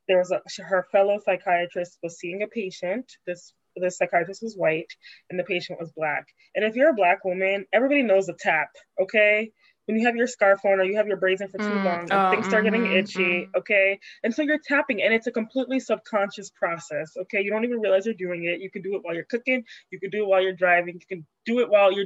[0.08, 3.12] there was a her fellow psychiatrist was seeing a patient.
[3.28, 4.92] This the psychiatrist was white
[5.30, 6.26] and the patient was black.
[6.56, 8.70] And if you're a black woman everybody knows the tap
[9.02, 9.52] okay
[9.90, 11.84] when you have your scarf on or you have your braids in for too mm,
[11.84, 13.48] long, oh, things start getting mm-hmm, itchy, mm.
[13.58, 14.00] okay?
[14.24, 17.42] And so you're tapping, and it's a completely subconscious process, okay?
[17.42, 18.62] You don't even realize you're doing it.
[18.62, 21.08] You can do it while you're cooking, you can do it while you're driving, you
[21.10, 22.06] can do it while you're,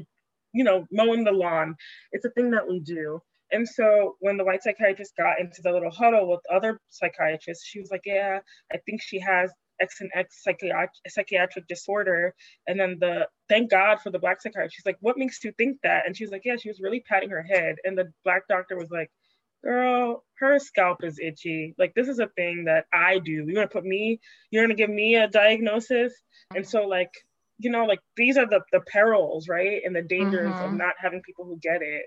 [0.54, 1.76] you know, mowing the lawn.
[2.13, 3.22] It's a thing that we do.
[3.52, 7.82] And so when the white psychiatrist got into the little huddle with other psychiatrists, she
[7.82, 8.39] was like, Yeah,
[8.72, 9.52] I think she has
[9.84, 12.34] X and X psychiatric, psychiatric disorder.
[12.67, 14.76] And then the thank God for the black psychiatrist.
[14.76, 16.06] She's like, what makes you think that?
[16.06, 17.76] And she was like, yeah, she was really patting her head.
[17.84, 19.12] And the black doctor was like,
[19.63, 21.76] girl, her scalp is itchy.
[21.78, 23.32] Like this is a thing that I do.
[23.32, 24.19] You're gonna put me,
[24.52, 26.13] you're gonna give me a diagnosis.
[26.56, 27.12] And so like,
[27.60, 29.82] you know, like these are the the perils, right?
[29.86, 30.65] And the dangers mm-hmm.
[30.65, 32.06] of not having people who get it.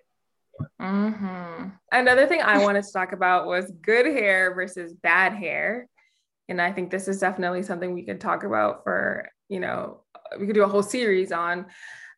[0.80, 1.68] Mm-hmm.
[1.92, 5.88] Another thing I wanted to talk about was good hair versus bad hair
[6.48, 10.00] and i think this is definitely something we could talk about for you know
[10.38, 11.66] we could do a whole series on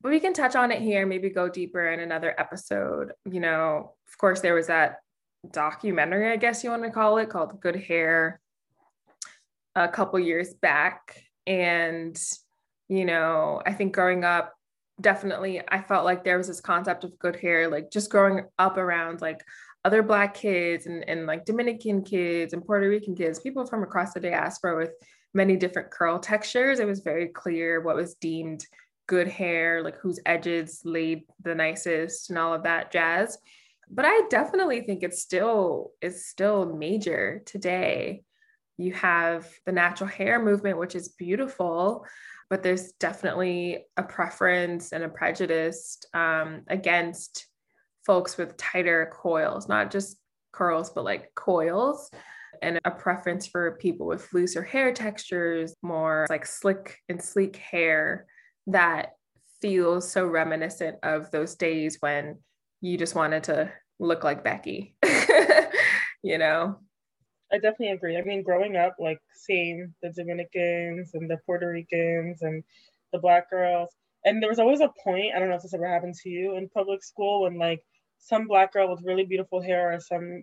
[0.01, 3.12] but we can touch on it here maybe go deeper in another episode.
[3.25, 4.99] You know of course there was that
[5.51, 8.41] documentary i guess you want to call it called good hair
[9.75, 11.23] a couple years back.
[11.47, 12.19] And
[12.88, 14.55] you know i think growing up
[15.01, 18.77] definitely i felt like there was this concept of good hair like just growing up
[18.77, 19.45] around like
[19.88, 24.12] other black kids and, and like dominican kids and puerto rican kids people from across
[24.12, 24.90] the diaspora with
[25.33, 28.66] many different curl textures it was very clear what was deemed
[29.09, 33.38] good hair like whose edges laid the nicest and all of that jazz.
[33.90, 38.22] But i definitely think it's still it's still major today.
[38.77, 42.07] You have the natural hair movement which is beautiful
[42.51, 47.46] but there's definitely a preference and a prejudice um, against
[48.09, 50.16] folks with tighter coils, not just
[50.51, 52.11] curls, but like coils,
[52.62, 58.27] and a preference for people with looser hair textures, more like slick and sleek hair
[58.66, 59.11] that
[59.61, 62.38] feels so reminiscent of those days when
[62.81, 64.97] you just wanted to look like Becky,
[66.23, 66.79] you know?
[67.53, 68.16] I definitely agree.
[68.16, 72.64] I mean, growing up, like seeing the Dominicans and the Puerto Ricans and
[73.12, 73.90] the Black girls,
[74.25, 76.57] and there was always a point, I don't know if this ever happened to you
[76.57, 77.83] in public school, when like
[78.18, 80.42] some black girl with really beautiful hair or some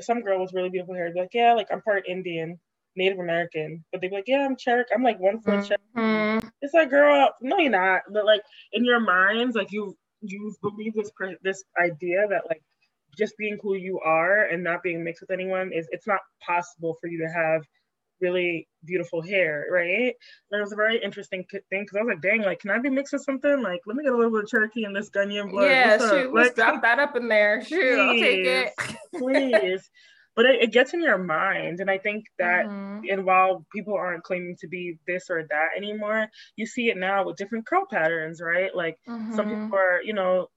[0.00, 2.58] some girl with really beautiful hair be like, yeah, like I'm part Indian,
[2.96, 4.94] Native American, but they'd be like, yeah, I'm Cherokee.
[4.94, 6.48] I'm like one foot mm-hmm.
[6.62, 8.02] It's like, girl, no, you're not.
[8.10, 11.10] But like in your minds, like you you believe this
[11.42, 12.62] this idea that like
[13.16, 16.96] just being who you are and not being mixed with anyone is it's not possible
[17.00, 17.62] for you to have
[18.20, 20.14] really beautiful hair, right?
[20.50, 22.78] And it was a very interesting thing because I was like, dang, like, can I
[22.78, 23.62] be mixed with something?
[23.62, 25.70] Like, let me get a little bit of Cherokee in this Gunyan blood.
[25.70, 27.64] Yeah, shoot, let's drop that up in there.
[27.64, 28.72] Shoot, I'll take it.
[29.14, 29.88] please.
[30.34, 31.80] But it, it, gets in your mind.
[31.80, 33.06] And I think that, mm-hmm.
[33.10, 36.26] and while people aren't claiming to be this or that anymore,
[36.56, 38.74] you see it now with different curl patterns, right?
[38.74, 39.34] Like, mm-hmm.
[39.34, 40.48] some people are, you know,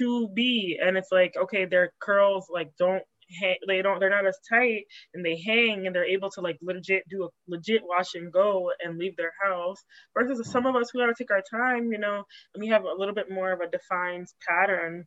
[0.00, 3.02] 2B, and it's like, okay, their curls like don't
[3.40, 6.58] hang, they don't they're not as tight and they hang and they're able to like
[6.62, 9.78] legit do a legit wash and go and leave their house
[10.16, 12.92] versus some of us who gotta take our time you know and we have a
[12.92, 15.06] little bit more of a defined pattern.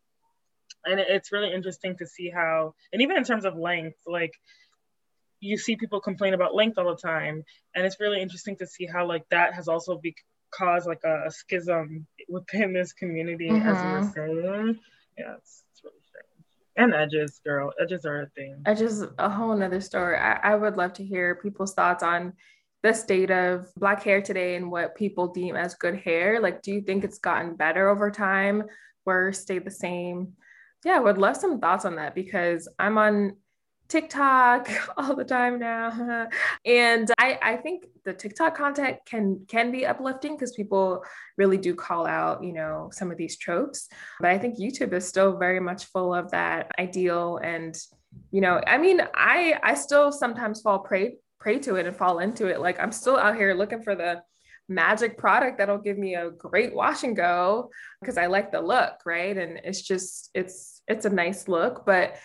[0.86, 4.33] And it's really interesting to see how and even in terms of length like
[5.39, 7.43] you see people complain about length all the time.
[7.75, 10.15] And it's really interesting to see how like that has also be
[10.51, 13.67] caused like a, a schism within this community mm-hmm.
[13.67, 14.79] as you were saying.
[15.17, 15.62] Yeah it's, it's really
[16.75, 17.71] and edges, girl.
[17.81, 18.62] Edges are a thing.
[18.65, 20.17] Edges, a whole nother story.
[20.17, 22.33] I, I would love to hear people's thoughts on
[22.81, 26.41] the state of black hair today and what people deem as good hair.
[26.41, 28.63] Like, do you think it's gotten better over time,
[29.05, 30.33] worse, stayed the same?
[30.83, 33.38] Yeah, I would love some thoughts on that because I'm on
[33.93, 36.27] TikTok all the time now.
[36.65, 41.03] and I, I think the TikTok content can can be uplifting because people
[41.38, 43.88] really do call out, you know, some of these tropes.
[44.19, 47.77] But I think YouTube is still very much full of that ideal and
[48.32, 52.17] you know, I mean, I I still sometimes fall prey prey to it and fall
[52.17, 52.60] into it.
[52.60, 54.23] Like I'm still out here looking for the
[54.69, 57.69] magic product that'll give me a great wash and go
[58.01, 59.38] because I like the look, right?
[59.38, 62.15] And it's just it's it's a nice look, but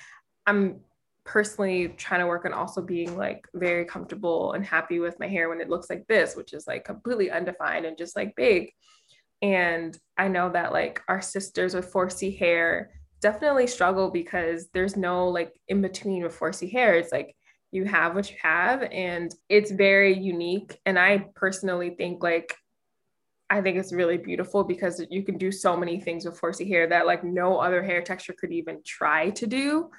[0.46, 0.80] I'm
[1.28, 5.50] personally trying to work on also being like very comfortable and happy with my hair
[5.50, 8.72] when it looks like this, which is like completely undefined and just like big.
[9.42, 15.28] And I know that like our sisters with 4C hair definitely struggle because there's no
[15.28, 16.94] like in between with 4C hair.
[16.94, 17.36] It's like
[17.72, 20.80] you have what you have and it's very unique.
[20.86, 22.56] And I personally think like
[23.50, 26.86] I think it's really beautiful because you can do so many things with 4C hair
[26.86, 29.90] that like no other hair texture could even try to do.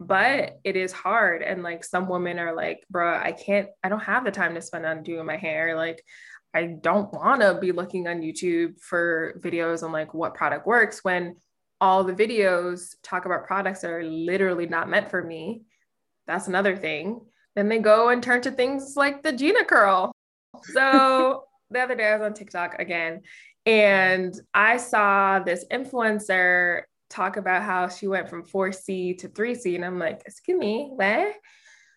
[0.00, 1.42] But it is hard.
[1.42, 4.60] And like some women are like, bruh, I can't, I don't have the time to
[4.60, 5.76] spend on doing my hair.
[5.76, 6.02] Like,
[6.54, 11.02] I don't want to be looking on YouTube for videos on like what product works
[11.02, 11.36] when
[11.80, 15.62] all the videos talk about products that are literally not meant for me.
[16.26, 17.20] That's another thing.
[17.56, 20.12] Then they go and turn to things like the Gina curl.
[20.62, 23.22] So the other day I was on TikTok again
[23.66, 29.74] and I saw this influencer talk about how she went from 4C to 3C.
[29.74, 31.34] And I'm like, excuse me, what?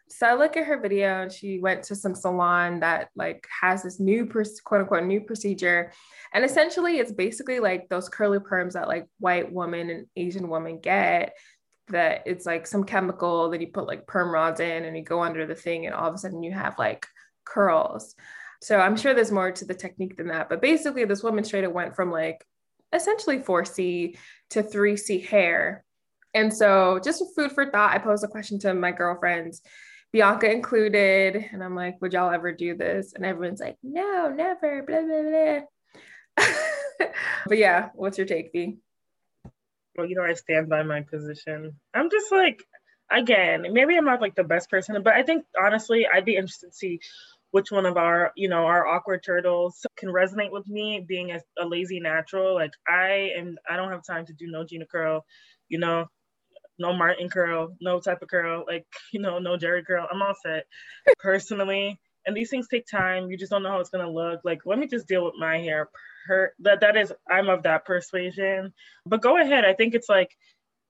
[0.10, 3.84] So I look at her video and she went to some salon that like has
[3.84, 5.92] this new quote unquote new procedure.
[6.34, 10.80] And essentially it's basically like those curly perms that like white woman and Asian woman
[10.80, 11.34] get
[11.90, 15.24] that it's like some chemical that you put like perm rods in and you go
[15.24, 17.06] under the thing and all of a sudden you have like
[17.46, 18.16] curls.
[18.62, 20.50] So I'm sure there's more to the technique than that.
[20.50, 22.46] But basically, this woman straight went from like
[22.94, 24.18] essentially 4C
[24.52, 25.84] to 3C hair.
[26.34, 29.62] And so, just food for thought, I posed a question to my girlfriends,
[30.12, 31.46] Bianca included.
[31.52, 33.14] And I'm like, would y'all ever do this?
[33.14, 37.08] And everyone's like, no, never, blah, blah, blah.
[37.48, 38.78] but yeah, what's your take, B?
[39.96, 41.80] Well, you know, I stand by my position.
[41.94, 42.64] I'm just like,
[43.10, 46.68] again, maybe I'm not like the best person, but I think honestly, I'd be interested
[46.68, 47.00] to see
[47.58, 51.40] which one of our you know our awkward turtles can resonate with me being a,
[51.60, 55.26] a lazy natural like i am i don't have time to do no gina curl
[55.68, 56.06] you know
[56.78, 60.08] no martin curl no type of curl like you know no jerry curl.
[60.12, 60.66] I'm all set.
[61.18, 63.32] Personally and these things take time.
[63.32, 64.42] You just don't know how it's going to look.
[64.44, 65.90] Like let me just deal with my hair.
[66.28, 68.72] Per- that that is i'm of that persuasion.
[69.04, 69.66] But go ahead.
[69.66, 70.38] I think it's like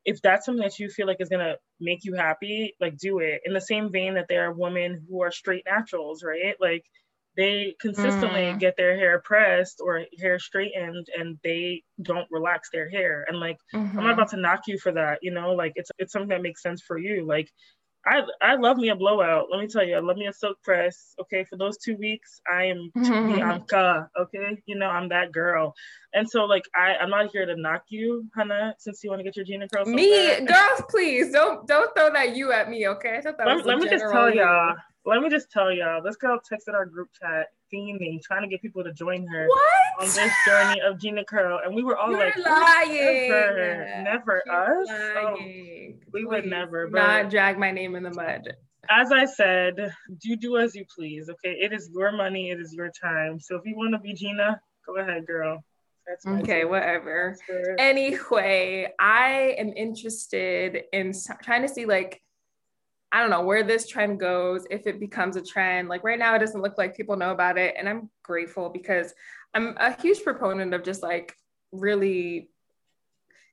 [0.05, 3.41] if that's something that you feel like is gonna make you happy, like do it.
[3.45, 6.55] In the same vein that there are women who are straight naturals, right?
[6.59, 6.83] Like
[7.37, 8.59] they consistently mm.
[8.59, 13.25] get their hair pressed or hair straightened and they don't relax their hair.
[13.27, 13.77] And like mm-hmm.
[13.77, 14.09] I'm not mm-hmm.
[14.09, 16.81] about to knock you for that, you know, like it's it's something that makes sense
[16.81, 17.25] for you.
[17.27, 17.49] Like
[18.07, 19.47] I I love me a blowout.
[19.51, 21.13] Let me tell you, I love me a silk press.
[21.21, 24.09] Okay, for those two weeks, I am Bianca.
[24.19, 25.73] Okay, you know I'm that girl.
[26.13, 29.23] And so like I I'm not here to knock you, Hannah, since you want to
[29.23, 29.85] get your Gina curl.
[29.85, 32.87] me, girls, please don't don't throw that you at me.
[32.87, 34.75] Okay, I thought that let, let me just tell y'all.
[35.07, 36.01] Let me just tell y'all.
[36.01, 40.01] This girl texted our group chat fiending, trying to get people to join her what?
[40.01, 41.61] on this journey of Gina Curl.
[41.63, 43.29] And we were all You're like, lying.
[43.29, 44.87] Never, never us.
[44.89, 46.89] Oh, we Please would never.
[46.89, 48.53] But not drag my name in the mud.
[48.89, 51.29] As I said, do do as you please.
[51.29, 51.55] Okay.
[51.57, 53.39] It is your money, it is your time.
[53.39, 55.63] So if you want to be Gina, go ahead, girl.
[56.05, 57.37] That's okay, whatever.
[57.77, 62.21] Anyway, I am interested in trying to see like
[63.11, 65.87] I don't know where this trend goes, if it becomes a trend.
[65.87, 67.75] Like right now, it doesn't look like people know about it.
[67.77, 69.13] And I'm grateful because
[69.53, 71.33] I'm a huge proponent of just like
[71.71, 72.49] really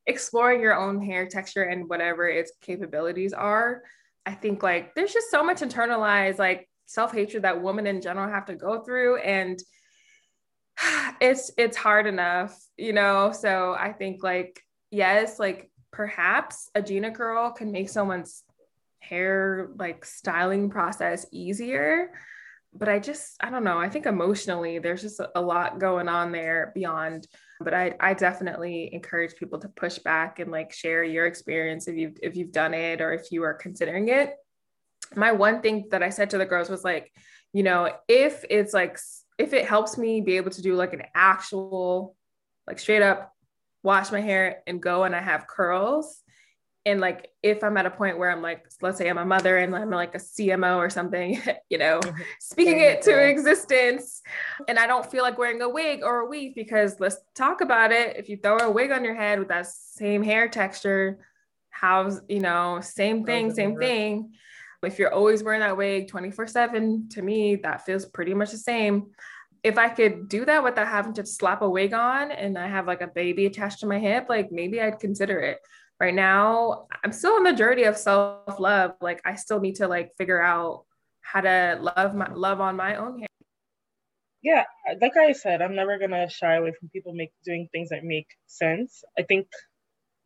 [0.07, 3.83] exploring your own hair texture and whatever its capabilities are.
[4.27, 8.47] I think like there's just so much internalized like self-hatred that women in general have
[8.47, 9.19] to go through.
[9.19, 9.63] And
[11.21, 13.33] it's it's hard enough, you know.
[13.33, 18.44] So I think like, yes, like perhaps a Gina curl can make someone's
[19.09, 22.13] hair like styling process easier.
[22.77, 26.33] But i just i don't know i think emotionally there's just a lot going on
[26.33, 27.29] there beyond
[27.61, 31.95] but i i definitely encourage people to push back and like share your experience if
[31.95, 34.35] you've if you've done it or if you are considering it.
[35.15, 37.13] My one thing that i said to the girls was like
[37.53, 38.99] you know if it's like
[39.39, 42.17] if it helps me be able to do like an actual
[42.67, 43.33] like straight up
[43.85, 46.24] wash my hair and go and i have curls
[46.87, 49.59] and like if i'm at a point where i'm like let's say i'm a mother
[49.59, 52.23] and i'm like a cmo or something you know mm-hmm.
[52.41, 54.23] speaking it to existence
[54.69, 57.93] and i don't feel like wearing a wig or a weave because let's talk about
[57.93, 58.17] it.
[58.17, 61.19] If you throw a wig on your head with that same hair texture
[61.71, 64.33] how's you know same thing same thing.
[64.83, 68.59] If you're always wearing that wig 24 7 to me that feels pretty much the
[68.59, 69.11] same.
[69.63, 72.87] If I could do that without having to slap a wig on and I have
[72.87, 75.59] like a baby attached to my hip, like maybe I'd consider it
[76.05, 78.93] right now i'm still on the journey of self-love.
[79.01, 80.85] Like i still need to like figure out
[81.23, 83.29] how to love my love on my own hair
[84.43, 84.65] yeah
[85.01, 88.27] like i said i'm never gonna shy away from people make doing things that make
[88.47, 89.03] sense.
[89.19, 89.47] I think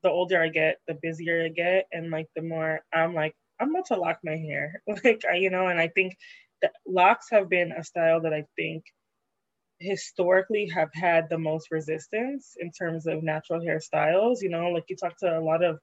[0.02, 3.70] the older i get the busier i get and like the more i'm like i'm
[3.70, 4.82] about to lock my hair.
[5.04, 6.16] Like I, you know and i think
[6.60, 8.82] that locks have been a style that i think
[9.80, 14.38] historically have had the most resistance in terms of natural hairstyles.
[14.42, 15.78] You know, like you talk to a lot of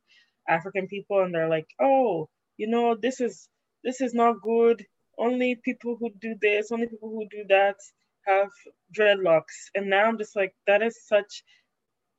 [0.47, 3.49] African people and they're like, oh, you know, this is
[3.83, 4.85] this is not good.
[5.17, 7.77] Only people who do this, only people who do that
[8.27, 8.49] have
[8.97, 9.69] dreadlocks.
[9.75, 11.43] And now I'm just like, that is such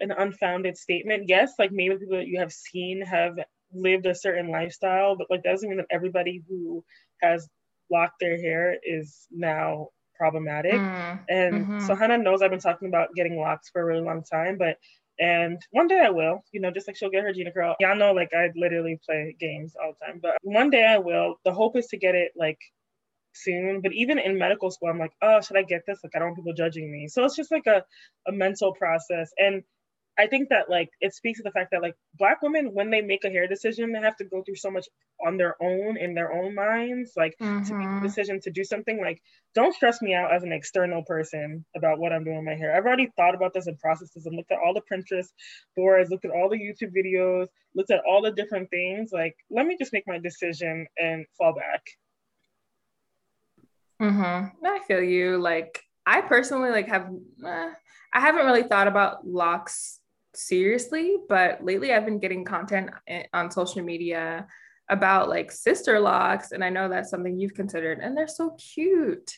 [0.01, 1.24] an unfounded statement.
[1.29, 3.35] Yes, like maybe people that you have seen have
[3.72, 6.85] lived a certain lifestyle, but like that doesn't mean that everybody who
[7.22, 7.49] has
[7.91, 10.75] locked their hair is now problematic.
[10.75, 11.87] Mm, and mm-hmm.
[11.87, 14.79] so Hannah knows I've been talking about getting locks for a really long time, but
[15.19, 17.75] and one day I will, you know, just like she'll get her Gina curl.
[17.81, 21.37] Y'all know like I literally play games all the time, but one day I will.
[21.45, 22.59] The hope is to get it like
[23.37, 23.81] soon.
[23.81, 26.01] But even in medical school, I'm like, oh, should I get this?
[26.03, 27.09] Like I don't want people judging me.
[27.09, 27.85] So it's just like a,
[28.29, 29.31] a mental process.
[29.39, 29.62] And
[30.19, 33.03] I think that like it speaks to the fact that like black women when they
[33.03, 34.87] make a hair decision they have to go through so much
[35.25, 37.62] on their own in their own minds like mm-hmm.
[37.64, 38.07] to make a mm-hmm.
[38.07, 39.21] decision to do something like
[39.55, 42.77] don't stress me out as an external person about what I'm doing with my hair.
[42.77, 45.29] I've already thought about this and processes and looked at all the Pinterest
[45.77, 49.11] boards, looked at all the YouTube videos, looked at all the different things.
[49.12, 51.83] Like let me just make my decision and fall back.
[54.01, 54.67] Mm-hmm.
[54.67, 55.39] I feel you.
[55.39, 57.11] Like I personally like have
[57.45, 57.71] eh,
[58.14, 60.01] I haven't really thought about locks
[60.37, 64.47] seriously, but lately I've been getting content eh, on social media
[64.89, 69.32] about like sister locks, and I know that's something you've considered, and they're so cute.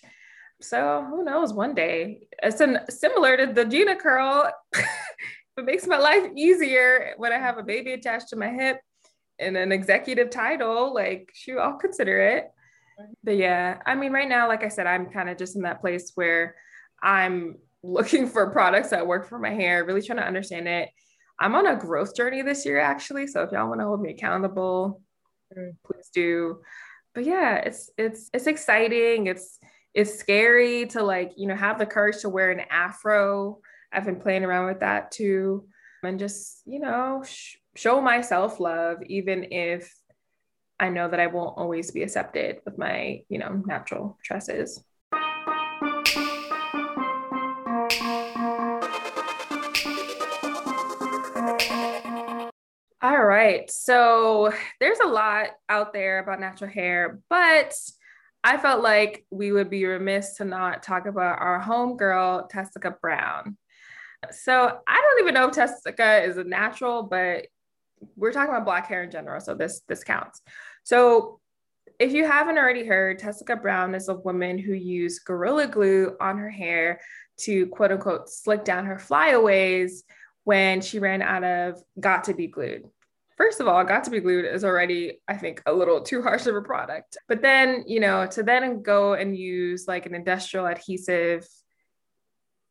[0.61, 1.53] So who knows?
[1.53, 4.51] One day, it's an, similar to the Gina curl.
[4.75, 8.81] it makes my life easier when I have a baby attached to my hip
[9.39, 10.93] and an executive title.
[10.93, 12.51] Like, shoot, I'll consider it.
[13.23, 15.81] But yeah, I mean, right now, like I said, I'm kind of just in that
[15.81, 16.57] place where
[17.01, 20.91] I'm looking for products that work for my hair, really trying to understand it.
[21.41, 23.27] I'm on a growth journey this year, actually.
[23.27, 25.01] So if y'all want to hold me accountable,
[25.57, 25.77] mm.
[25.87, 26.61] please do.
[27.15, 29.27] But yeah, it's it's it's exciting.
[29.27, 29.59] It's
[29.95, 33.61] it's scary to like you know have the courage to wear an afro.
[33.93, 35.67] I've been playing around with that too,
[36.03, 39.95] and just you know sh- show myself love, even if
[40.81, 44.83] I know that I won't always be accepted with my you know natural tresses.
[53.49, 53.71] Right.
[53.71, 57.75] So there's a lot out there about natural hair, but
[58.45, 63.57] I felt like we would be remiss to not talk about our homegirl, Tessica Brown.
[64.31, 64.53] So
[64.87, 67.47] I don't even know if Tessica is a natural, but
[68.17, 69.41] we're talking about black hair in general.
[69.41, 70.41] So this this counts.
[70.85, 71.41] So
[71.99, 76.39] if you haven't already heard, Tessica Brown is a woman who used Gorilla Glue on
[76.39, 77.01] her hair
[77.39, 80.05] to quote unquote slick down her flyaways
[80.45, 82.89] when she ran out of Got to Be Glued.
[83.39, 86.47] First of all, Got to Be Glued is already, I think, a little too harsh
[86.47, 87.17] of a product.
[87.29, 91.47] But then, you know, to then go and use like an industrial adhesive,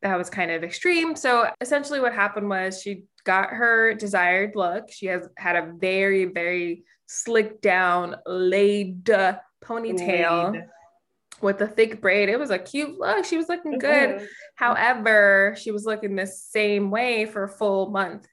[0.01, 1.15] that was kind of extreme.
[1.15, 4.91] So essentially, what happened was she got her desired look.
[4.91, 10.51] She has had a very, very slick down, laid ponytail.
[10.51, 10.65] Laid
[11.41, 12.29] with a thick braid.
[12.29, 13.23] It was a cute look.
[13.23, 14.27] She was looking good.
[14.55, 18.27] However, she was looking the same way for a full month.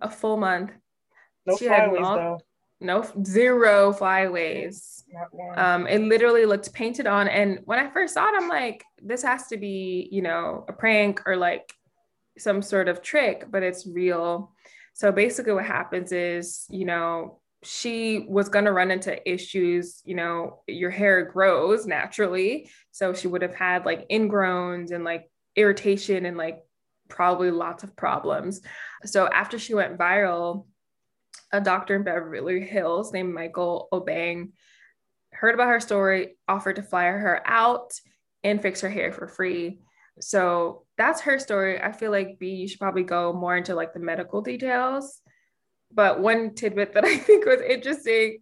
[0.00, 0.70] A full month.
[1.46, 2.40] No she flyaways long, though.
[2.80, 5.04] No zero flyaways.
[5.56, 7.28] Um, it literally looked painted on.
[7.28, 10.72] And when I first saw it, I'm like, this has to be, you know, a
[10.72, 11.72] prank or like
[12.38, 14.52] some sort of trick, but it's real.
[14.94, 20.14] So basically, what happens is, you know, she was going to run into issues you
[20.14, 26.26] know your hair grows naturally so she would have had like ingrowns and like irritation
[26.26, 26.60] and like
[27.08, 28.60] probably lots of problems
[29.04, 30.66] so after she went viral
[31.52, 34.48] a doctor in beverly hills named michael Obeng
[35.32, 37.92] heard about her story offered to fly her out
[38.42, 39.80] and fix her hair for free.
[40.20, 41.80] So that's her story.
[41.80, 45.20] I feel like b you should probably go more into like the medical details.
[45.92, 48.38] But one tidbit that I think was interesting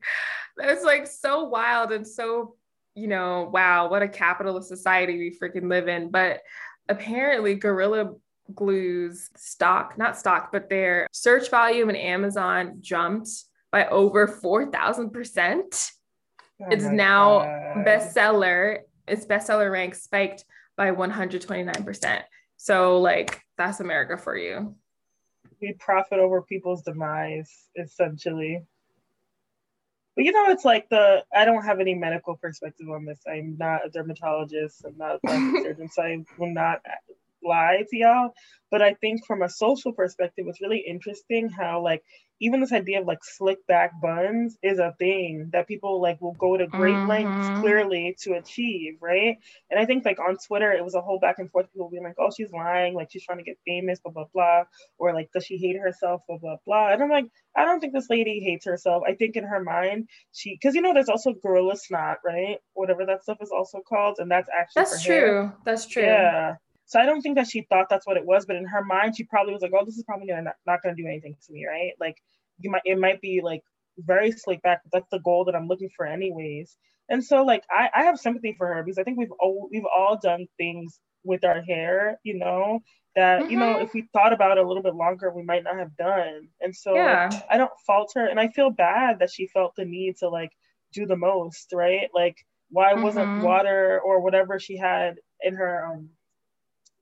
[0.57, 2.55] that's like so wild and so,
[2.95, 6.11] you know, wow, what a capitalist society we freaking live in.
[6.11, 6.43] But
[6.89, 8.13] apparently, Gorilla
[8.55, 13.31] Glue's stock, not stock, but their search volume in Amazon jumped
[13.71, 15.91] by over 4,000%.
[16.61, 17.87] Oh it's now God.
[17.87, 18.79] bestseller.
[19.07, 20.45] Its bestseller rank spiked
[20.77, 22.23] by 129%.
[22.57, 24.75] So, like, that's America for you
[25.61, 28.63] we profit over people's demise essentially
[30.15, 33.57] but you know it's like the i don't have any medical perspective on this i'm
[33.59, 36.81] not a dermatologist i'm not a plastic surgeon so i will not
[37.45, 38.31] lie to y'all.
[38.71, 42.03] But I think from a social perspective, it's really interesting how like
[42.41, 46.35] even this idea of like slick back buns is a thing that people like will
[46.35, 47.09] go to great mm-hmm.
[47.09, 49.39] lengths clearly to achieve, right?
[49.71, 51.73] And I think like on Twitter, it was a whole back and forth.
[51.73, 54.65] People being like, "Oh, she's lying, like she's trying to get famous, blah blah blah,"
[54.99, 56.93] or like, "Does she hate herself?" blah blah blah.
[56.93, 57.27] And I'm like,
[57.57, 59.05] I don't think this lady hates herself.
[59.07, 62.59] I think in her mind, she because you know there's also gorilla snot, right?
[62.75, 65.53] Whatever that stuff is also called, and that's actually that's true.
[65.65, 66.03] That's true.
[66.03, 66.57] Yeah.
[66.87, 69.17] So I don't think that she thought that's what it was, but in her mind,
[69.17, 71.53] she probably was like, "Oh, this is probably gonna not, not gonna do anything to
[71.53, 71.93] me, right?
[71.99, 72.17] Like,
[72.61, 73.63] you might it might be like
[73.99, 76.77] very slick back, but that's the goal that I'm looking for, anyways."
[77.09, 79.85] And so, like, I, I have sympathy for her because I think we've all we've
[79.85, 82.81] all done things with our hair, you know,
[83.17, 83.51] that mm-hmm.
[83.51, 83.85] you know mm-hmm.
[83.85, 86.49] if we thought about it a little bit longer, we might not have done.
[86.61, 87.31] And so, yeah.
[87.51, 90.53] I don't fault her, and I feel bad that she felt the need to like
[90.93, 92.09] do the most, right?
[92.15, 92.37] Like,
[92.71, 93.03] why mm-hmm.
[93.03, 96.11] wasn't water or whatever she had in her um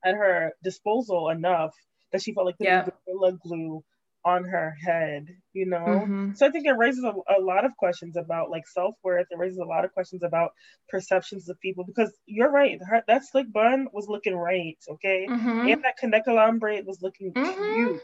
[0.04, 1.74] at her disposal enough
[2.12, 2.86] that she felt like yeah.
[3.06, 3.82] gorilla glue
[4.24, 5.84] on her head, you know?
[5.84, 6.32] Mm-hmm.
[6.34, 9.26] So I think it raises a, a, lot of questions about like self worth.
[9.30, 10.52] It raises a lot of questions about
[10.88, 12.78] perceptions of people because you're right.
[12.82, 15.26] Her, that slick bun was looking right, okay?
[15.28, 15.68] Mm-hmm.
[15.68, 17.74] And that Kanekalon braid was looking mm-hmm.
[17.74, 18.00] cute,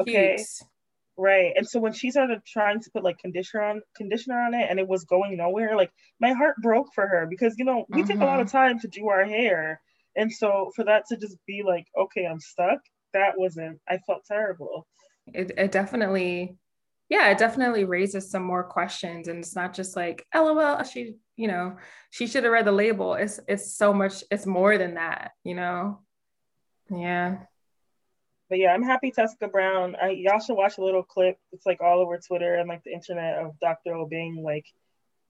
[0.00, 0.36] okay?
[0.36, 0.48] Cute.
[1.18, 1.52] Right.
[1.56, 4.78] And so when she started trying to put like conditioner on conditioner on it and
[4.78, 5.90] it was going nowhere, like
[6.20, 8.56] my heart broke for her because you know, we take a lot of mm-hmm.
[8.56, 9.80] time to do our hair
[10.18, 12.80] and so for that to just be like, okay, I'm stuck,
[13.14, 14.86] that wasn't, I felt terrible.
[15.32, 16.56] It, it definitely,
[17.08, 19.28] yeah, it definitely raises some more questions.
[19.28, 21.76] And it's not just like, LOL, she, you know,
[22.10, 23.14] she should have read the label.
[23.14, 26.00] It's, it's so much, it's more than that, you know?
[26.90, 27.38] Yeah.
[28.50, 29.94] But yeah, I'm happy Tessica Brown.
[30.02, 31.38] I, y'all should watch a little clip.
[31.52, 33.92] It's like all over Twitter and like the internet of Dr.
[33.92, 34.66] Obeng like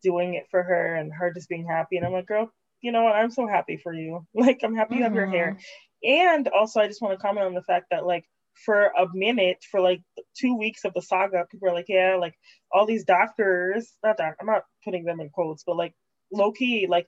[0.03, 1.97] doing it for her and her just being happy.
[1.97, 2.51] And I'm like, girl,
[2.81, 3.15] you know what?
[3.15, 4.27] I'm so happy for you.
[4.35, 5.53] Like, I'm happy you have your hair.
[5.53, 6.39] Mm-hmm.
[6.39, 8.25] And also, I just want to comment on the fact that, like,
[8.65, 10.03] for a minute, for like
[10.37, 12.35] two weeks of the saga, people are like, yeah, like
[12.73, 15.95] all these doctors, not doc, I'm not putting them in quotes, but like
[16.33, 17.07] low key, like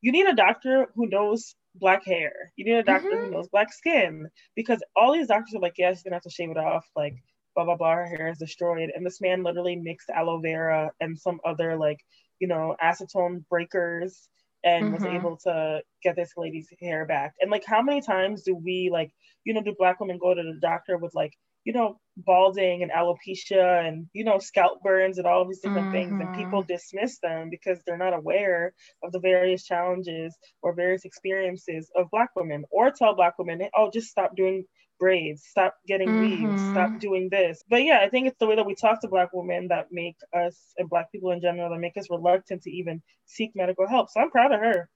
[0.00, 2.52] you need a doctor who knows black hair.
[2.56, 3.26] You need a doctor mm-hmm.
[3.26, 6.30] who knows black skin because all these doctors are like, yeah, she's gonna have to
[6.30, 6.84] shave it off.
[6.94, 7.14] Like,
[7.54, 8.90] blah, blah, blah, her hair is destroyed.
[8.94, 12.00] And this man literally mixed aloe vera and some other like,
[12.40, 14.28] you know, acetone breakers
[14.64, 14.94] and mm-hmm.
[14.94, 17.34] was able to get this lady's hair back.
[17.40, 19.10] And like, how many times do we like,
[19.44, 21.32] you know, do black women go to the doctor with like,
[21.64, 26.10] you know, balding and alopecia and you know, scalp burns and all these different mm-hmm.
[26.10, 26.72] things, and people mm-hmm.
[26.72, 28.72] dismiss them because they're not aware
[29.04, 33.90] of the various challenges or various experiences of black women, or tell black women, oh,
[33.92, 34.64] just stop doing
[35.02, 36.46] braids, stop getting mm-hmm.
[36.46, 37.64] weaves, stop doing this.
[37.68, 40.14] But yeah, I think it's the way that we talk to Black women that make
[40.32, 44.10] us and Black people in general that make us reluctant to even seek medical help.
[44.10, 44.88] So I'm proud of her,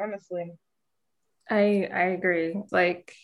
[0.00, 0.50] honestly.
[1.50, 2.54] I I agree.
[2.72, 3.14] Like,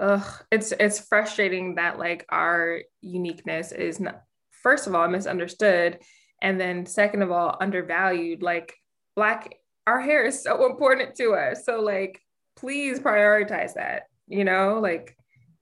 [0.00, 4.22] ugh, it's it's frustrating that like our uniqueness is not
[4.64, 6.00] first of all misunderstood,
[6.42, 8.42] and then second of all undervalued.
[8.42, 8.74] Like,
[9.14, 9.54] Black,
[9.86, 11.64] our hair is so important to us.
[11.64, 12.20] So like,
[12.56, 14.08] please prioritize that.
[14.26, 15.16] You know, like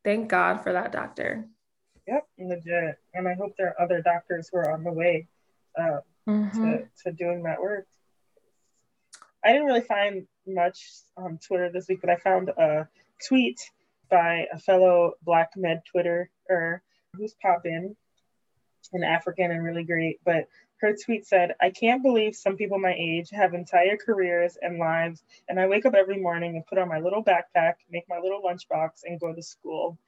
[0.08, 1.44] thank God for that doctor.
[2.06, 2.98] Yep, legit.
[3.12, 5.28] And I hope there are other doctors who are on the way
[5.78, 6.62] uh, mm-hmm.
[6.64, 7.86] to, to doing that work.
[9.44, 10.88] I didn't really find much
[11.18, 12.88] on Twitter this week, but I found a
[13.26, 13.60] tweet
[14.10, 16.80] by a fellow Black med Twitterer
[17.14, 17.94] who's popping,
[18.94, 20.20] an African and really great.
[20.24, 20.48] But
[20.80, 25.22] her tweet said, I can't believe some people my age have entire careers and lives,
[25.48, 28.42] and I wake up every morning and put on my little backpack, make my little
[28.42, 29.98] lunchbox, and go to school.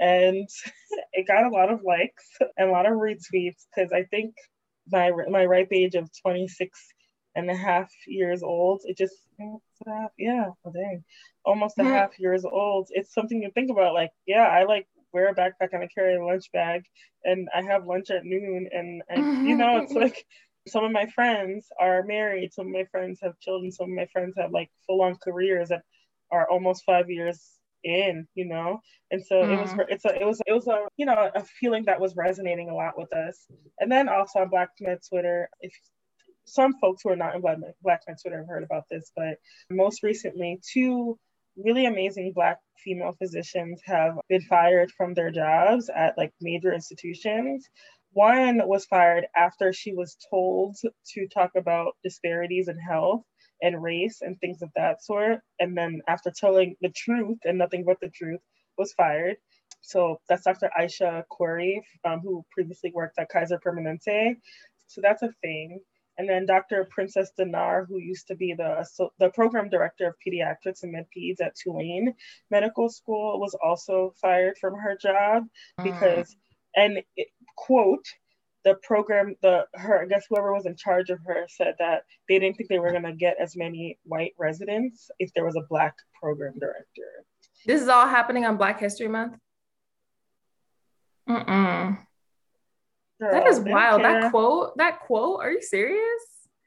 [0.00, 0.48] And
[1.12, 2.24] it got a lot of likes
[2.56, 4.34] and a lot of retweets because I think
[4.90, 6.78] my my ripe age of 26
[7.34, 9.14] and a half years old, it just,
[10.16, 11.04] yeah, oh dang,
[11.44, 12.88] almost a half years old.
[12.90, 13.94] It's something to think about.
[13.94, 16.84] Like, yeah, I like wear a backpack and I carry a lunch bag
[17.24, 20.26] and I have lunch at noon and, and you know it's like
[20.68, 24.06] some of my friends are married some of my friends have children some of my
[24.12, 25.82] friends have like full-on careers that
[26.30, 27.40] are almost five years
[27.82, 28.78] in you know
[29.10, 29.52] and so mm.
[29.52, 32.14] it was it's a it was it was a you know a feeling that was
[32.14, 33.46] resonating a lot with us
[33.80, 35.72] and then also on black med twitter if
[36.48, 39.38] some folks who are not in black, black med twitter have heard about this but
[39.70, 41.18] most recently two
[41.56, 47.66] really amazing black female physicians have been fired from their jobs at like major institutions.
[48.12, 50.76] One was fired after she was told
[51.14, 53.22] to talk about disparities in health
[53.62, 55.40] and race and things of that sort.
[55.60, 58.40] And then after telling the truth and nothing but the truth
[58.78, 59.36] was fired.
[59.82, 64.36] So that's dr Aysha Khoury, um, who previously worked at kaiser permanente.
[64.88, 65.80] So that's a thing
[66.18, 66.86] And then Dr.
[66.90, 71.40] Princess Dennar, who used to be the, so, the program director of pediatrics and med-peds
[71.44, 72.14] at Tulane
[72.50, 75.44] Medical School, was also fired from her job
[75.78, 75.84] mm.
[75.84, 76.34] because,
[76.74, 78.06] and it, quote,
[78.64, 82.40] the program, the her, I guess whoever was in charge of her said that they
[82.40, 85.94] didn't think they were gonna get as many white residents if there was a black
[86.20, 87.24] program director.
[87.64, 89.36] This is all happening on Black History Month.
[91.28, 91.98] Mm-mm.
[93.20, 94.02] Girl, that is wild.
[94.02, 96.22] That quote, that quote, are you serious?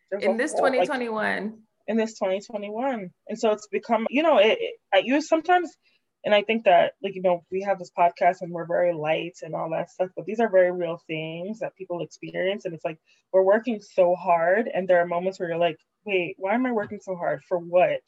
[0.10, 1.44] There's in this quote, 2021.
[1.44, 1.54] Like,
[1.90, 3.10] in this 2021.
[3.28, 5.76] And so it's become, you know, it, it I use sometimes,
[6.24, 9.38] and I think that, like, you know, we have this podcast and we're very light
[9.42, 12.66] and all that stuff, but these are very real things that people experience.
[12.66, 13.00] And it's like,
[13.34, 14.70] we're working so hard.
[14.72, 17.42] And there are moments where you're like, wait, why am I working so hard?
[17.48, 18.02] For what?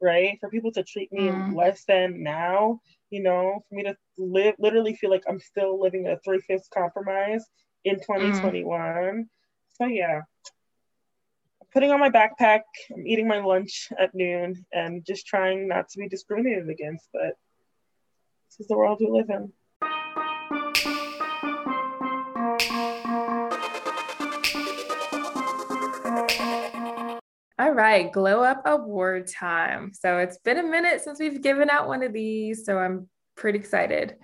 [0.00, 0.38] Right?
[0.40, 1.54] For people to treat me mm.
[1.54, 2.80] less than now,
[3.10, 6.68] you know, for me to live, literally feel like I'm still living a three fifths
[6.72, 7.44] compromise
[7.84, 8.80] in 2021.
[8.80, 9.24] Mm.
[9.74, 10.20] So yeah,
[11.60, 12.60] I'm putting on my backpack,
[12.94, 17.08] I'm eating my lunch at noon, and just trying not to be discriminated against.
[17.12, 17.34] But
[18.50, 19.52] this is the world we live in.
[27.58, 29.92] All right, glow up award time.
[29.92, 33.58] So it's been a minute since we've given out one of these, so I'm pretty
[33.58, 34.16] excited.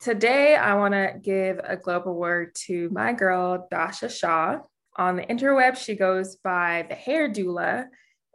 [0.00, 4.60] Today, I want to give a Globe Award to my girl, Dasha Shaw.
[4.96, 7.84] On the interweb, she goes by the hair doula.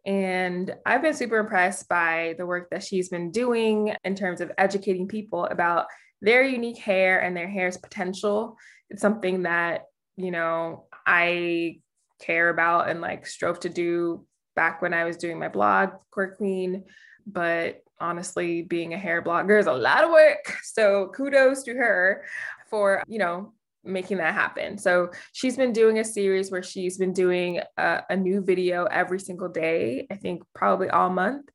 [0.05, 4.51] And I've been super impressed by the work that she's been doing in terms of
[4.59, 5.87] educating people about
[6.21, 8.57] their unique hair and their hair's potential.
[8.91, 9.85] It's something that,
[10.17, 11.79] you know, I
[12.21, 16.37] care about and like strove to do back when I was doing my blog, Quirk
[16.37, 16.83] Queen.
[17.25, 20.57] But honestly, being a hair blogger is a lot of work.
[20.63, 22.23] So kudos to her
[22.69, 23.53] for, you know,
[23.85, 24.77] making that happen.
[24.77, 29.19] So she's been doing a series where she's been doing a, a, new video every
[29.19, 31.49] single day, I think probably all month.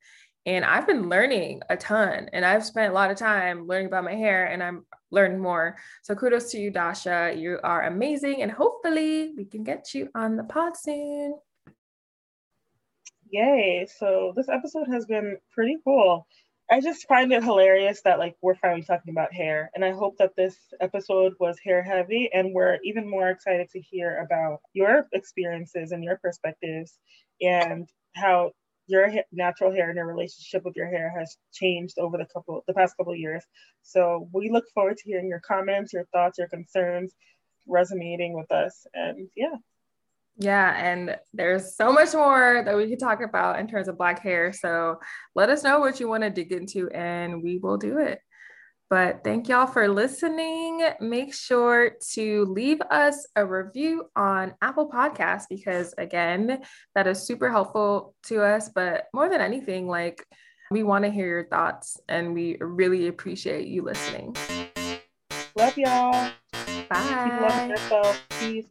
[0.46, 4.04] And I've been learning a ton and I've spent a lot of time learning about
[4.04, 5.76] my hair and I'm learning more.
[6.02, 7.34] So kudos to you, Dasha.
[7.36, 8.42] You are amazing.
[8.42, 11.34] And hopefully we can get you on the pod soon.
[13.30, 13.86] Yay.
[13.98, 16.26] So this episode has been pretty cool.
[16.70, 19.70] I just find it hilarious that like we're finally talking about hair.
[19.74, 23.80] And I hope that this episode was hair heavy and we're even more excited to
[23.80, 26.98] hear about your experiences and your perspectives
[27.40, 28.52] and how
[28.86, 32.74] your natural hair and your relationship with your hair has changed over the couple the
[32.74, 33.44] past couple years.
[33.82, 37.14] So we look forward to hearing your comments, your thoughts, your concerns
[37.68, 38.86] resonating with us.
[38.94, 39.56] And yeah,
[40.40, 44.22] yeah, and there's so much more that we could talk about in terms of black
[44.22, 44.54] hair.
[44.54, 44.98] So
[45.34, 48.20] let us know what you want to dig into and we will do it.
[48.88, 50.82] But thank y'all for listening.
[50.98, 56.62] Make sure to leave us a review on Apple Podcasts because, again,
[56.94, 58.70] that is super helpful to us.
[58.70, 60.24] But more than anything, like
[60.70, 64.34] we want to hear your thoughts and we really appreciate you listening.
[65.54, 66.30] Love y'all.
[66.88, 67.28] Bye.
[67.30, 68.22] Keep loving yourself.
[68.40, 68.66] Peace.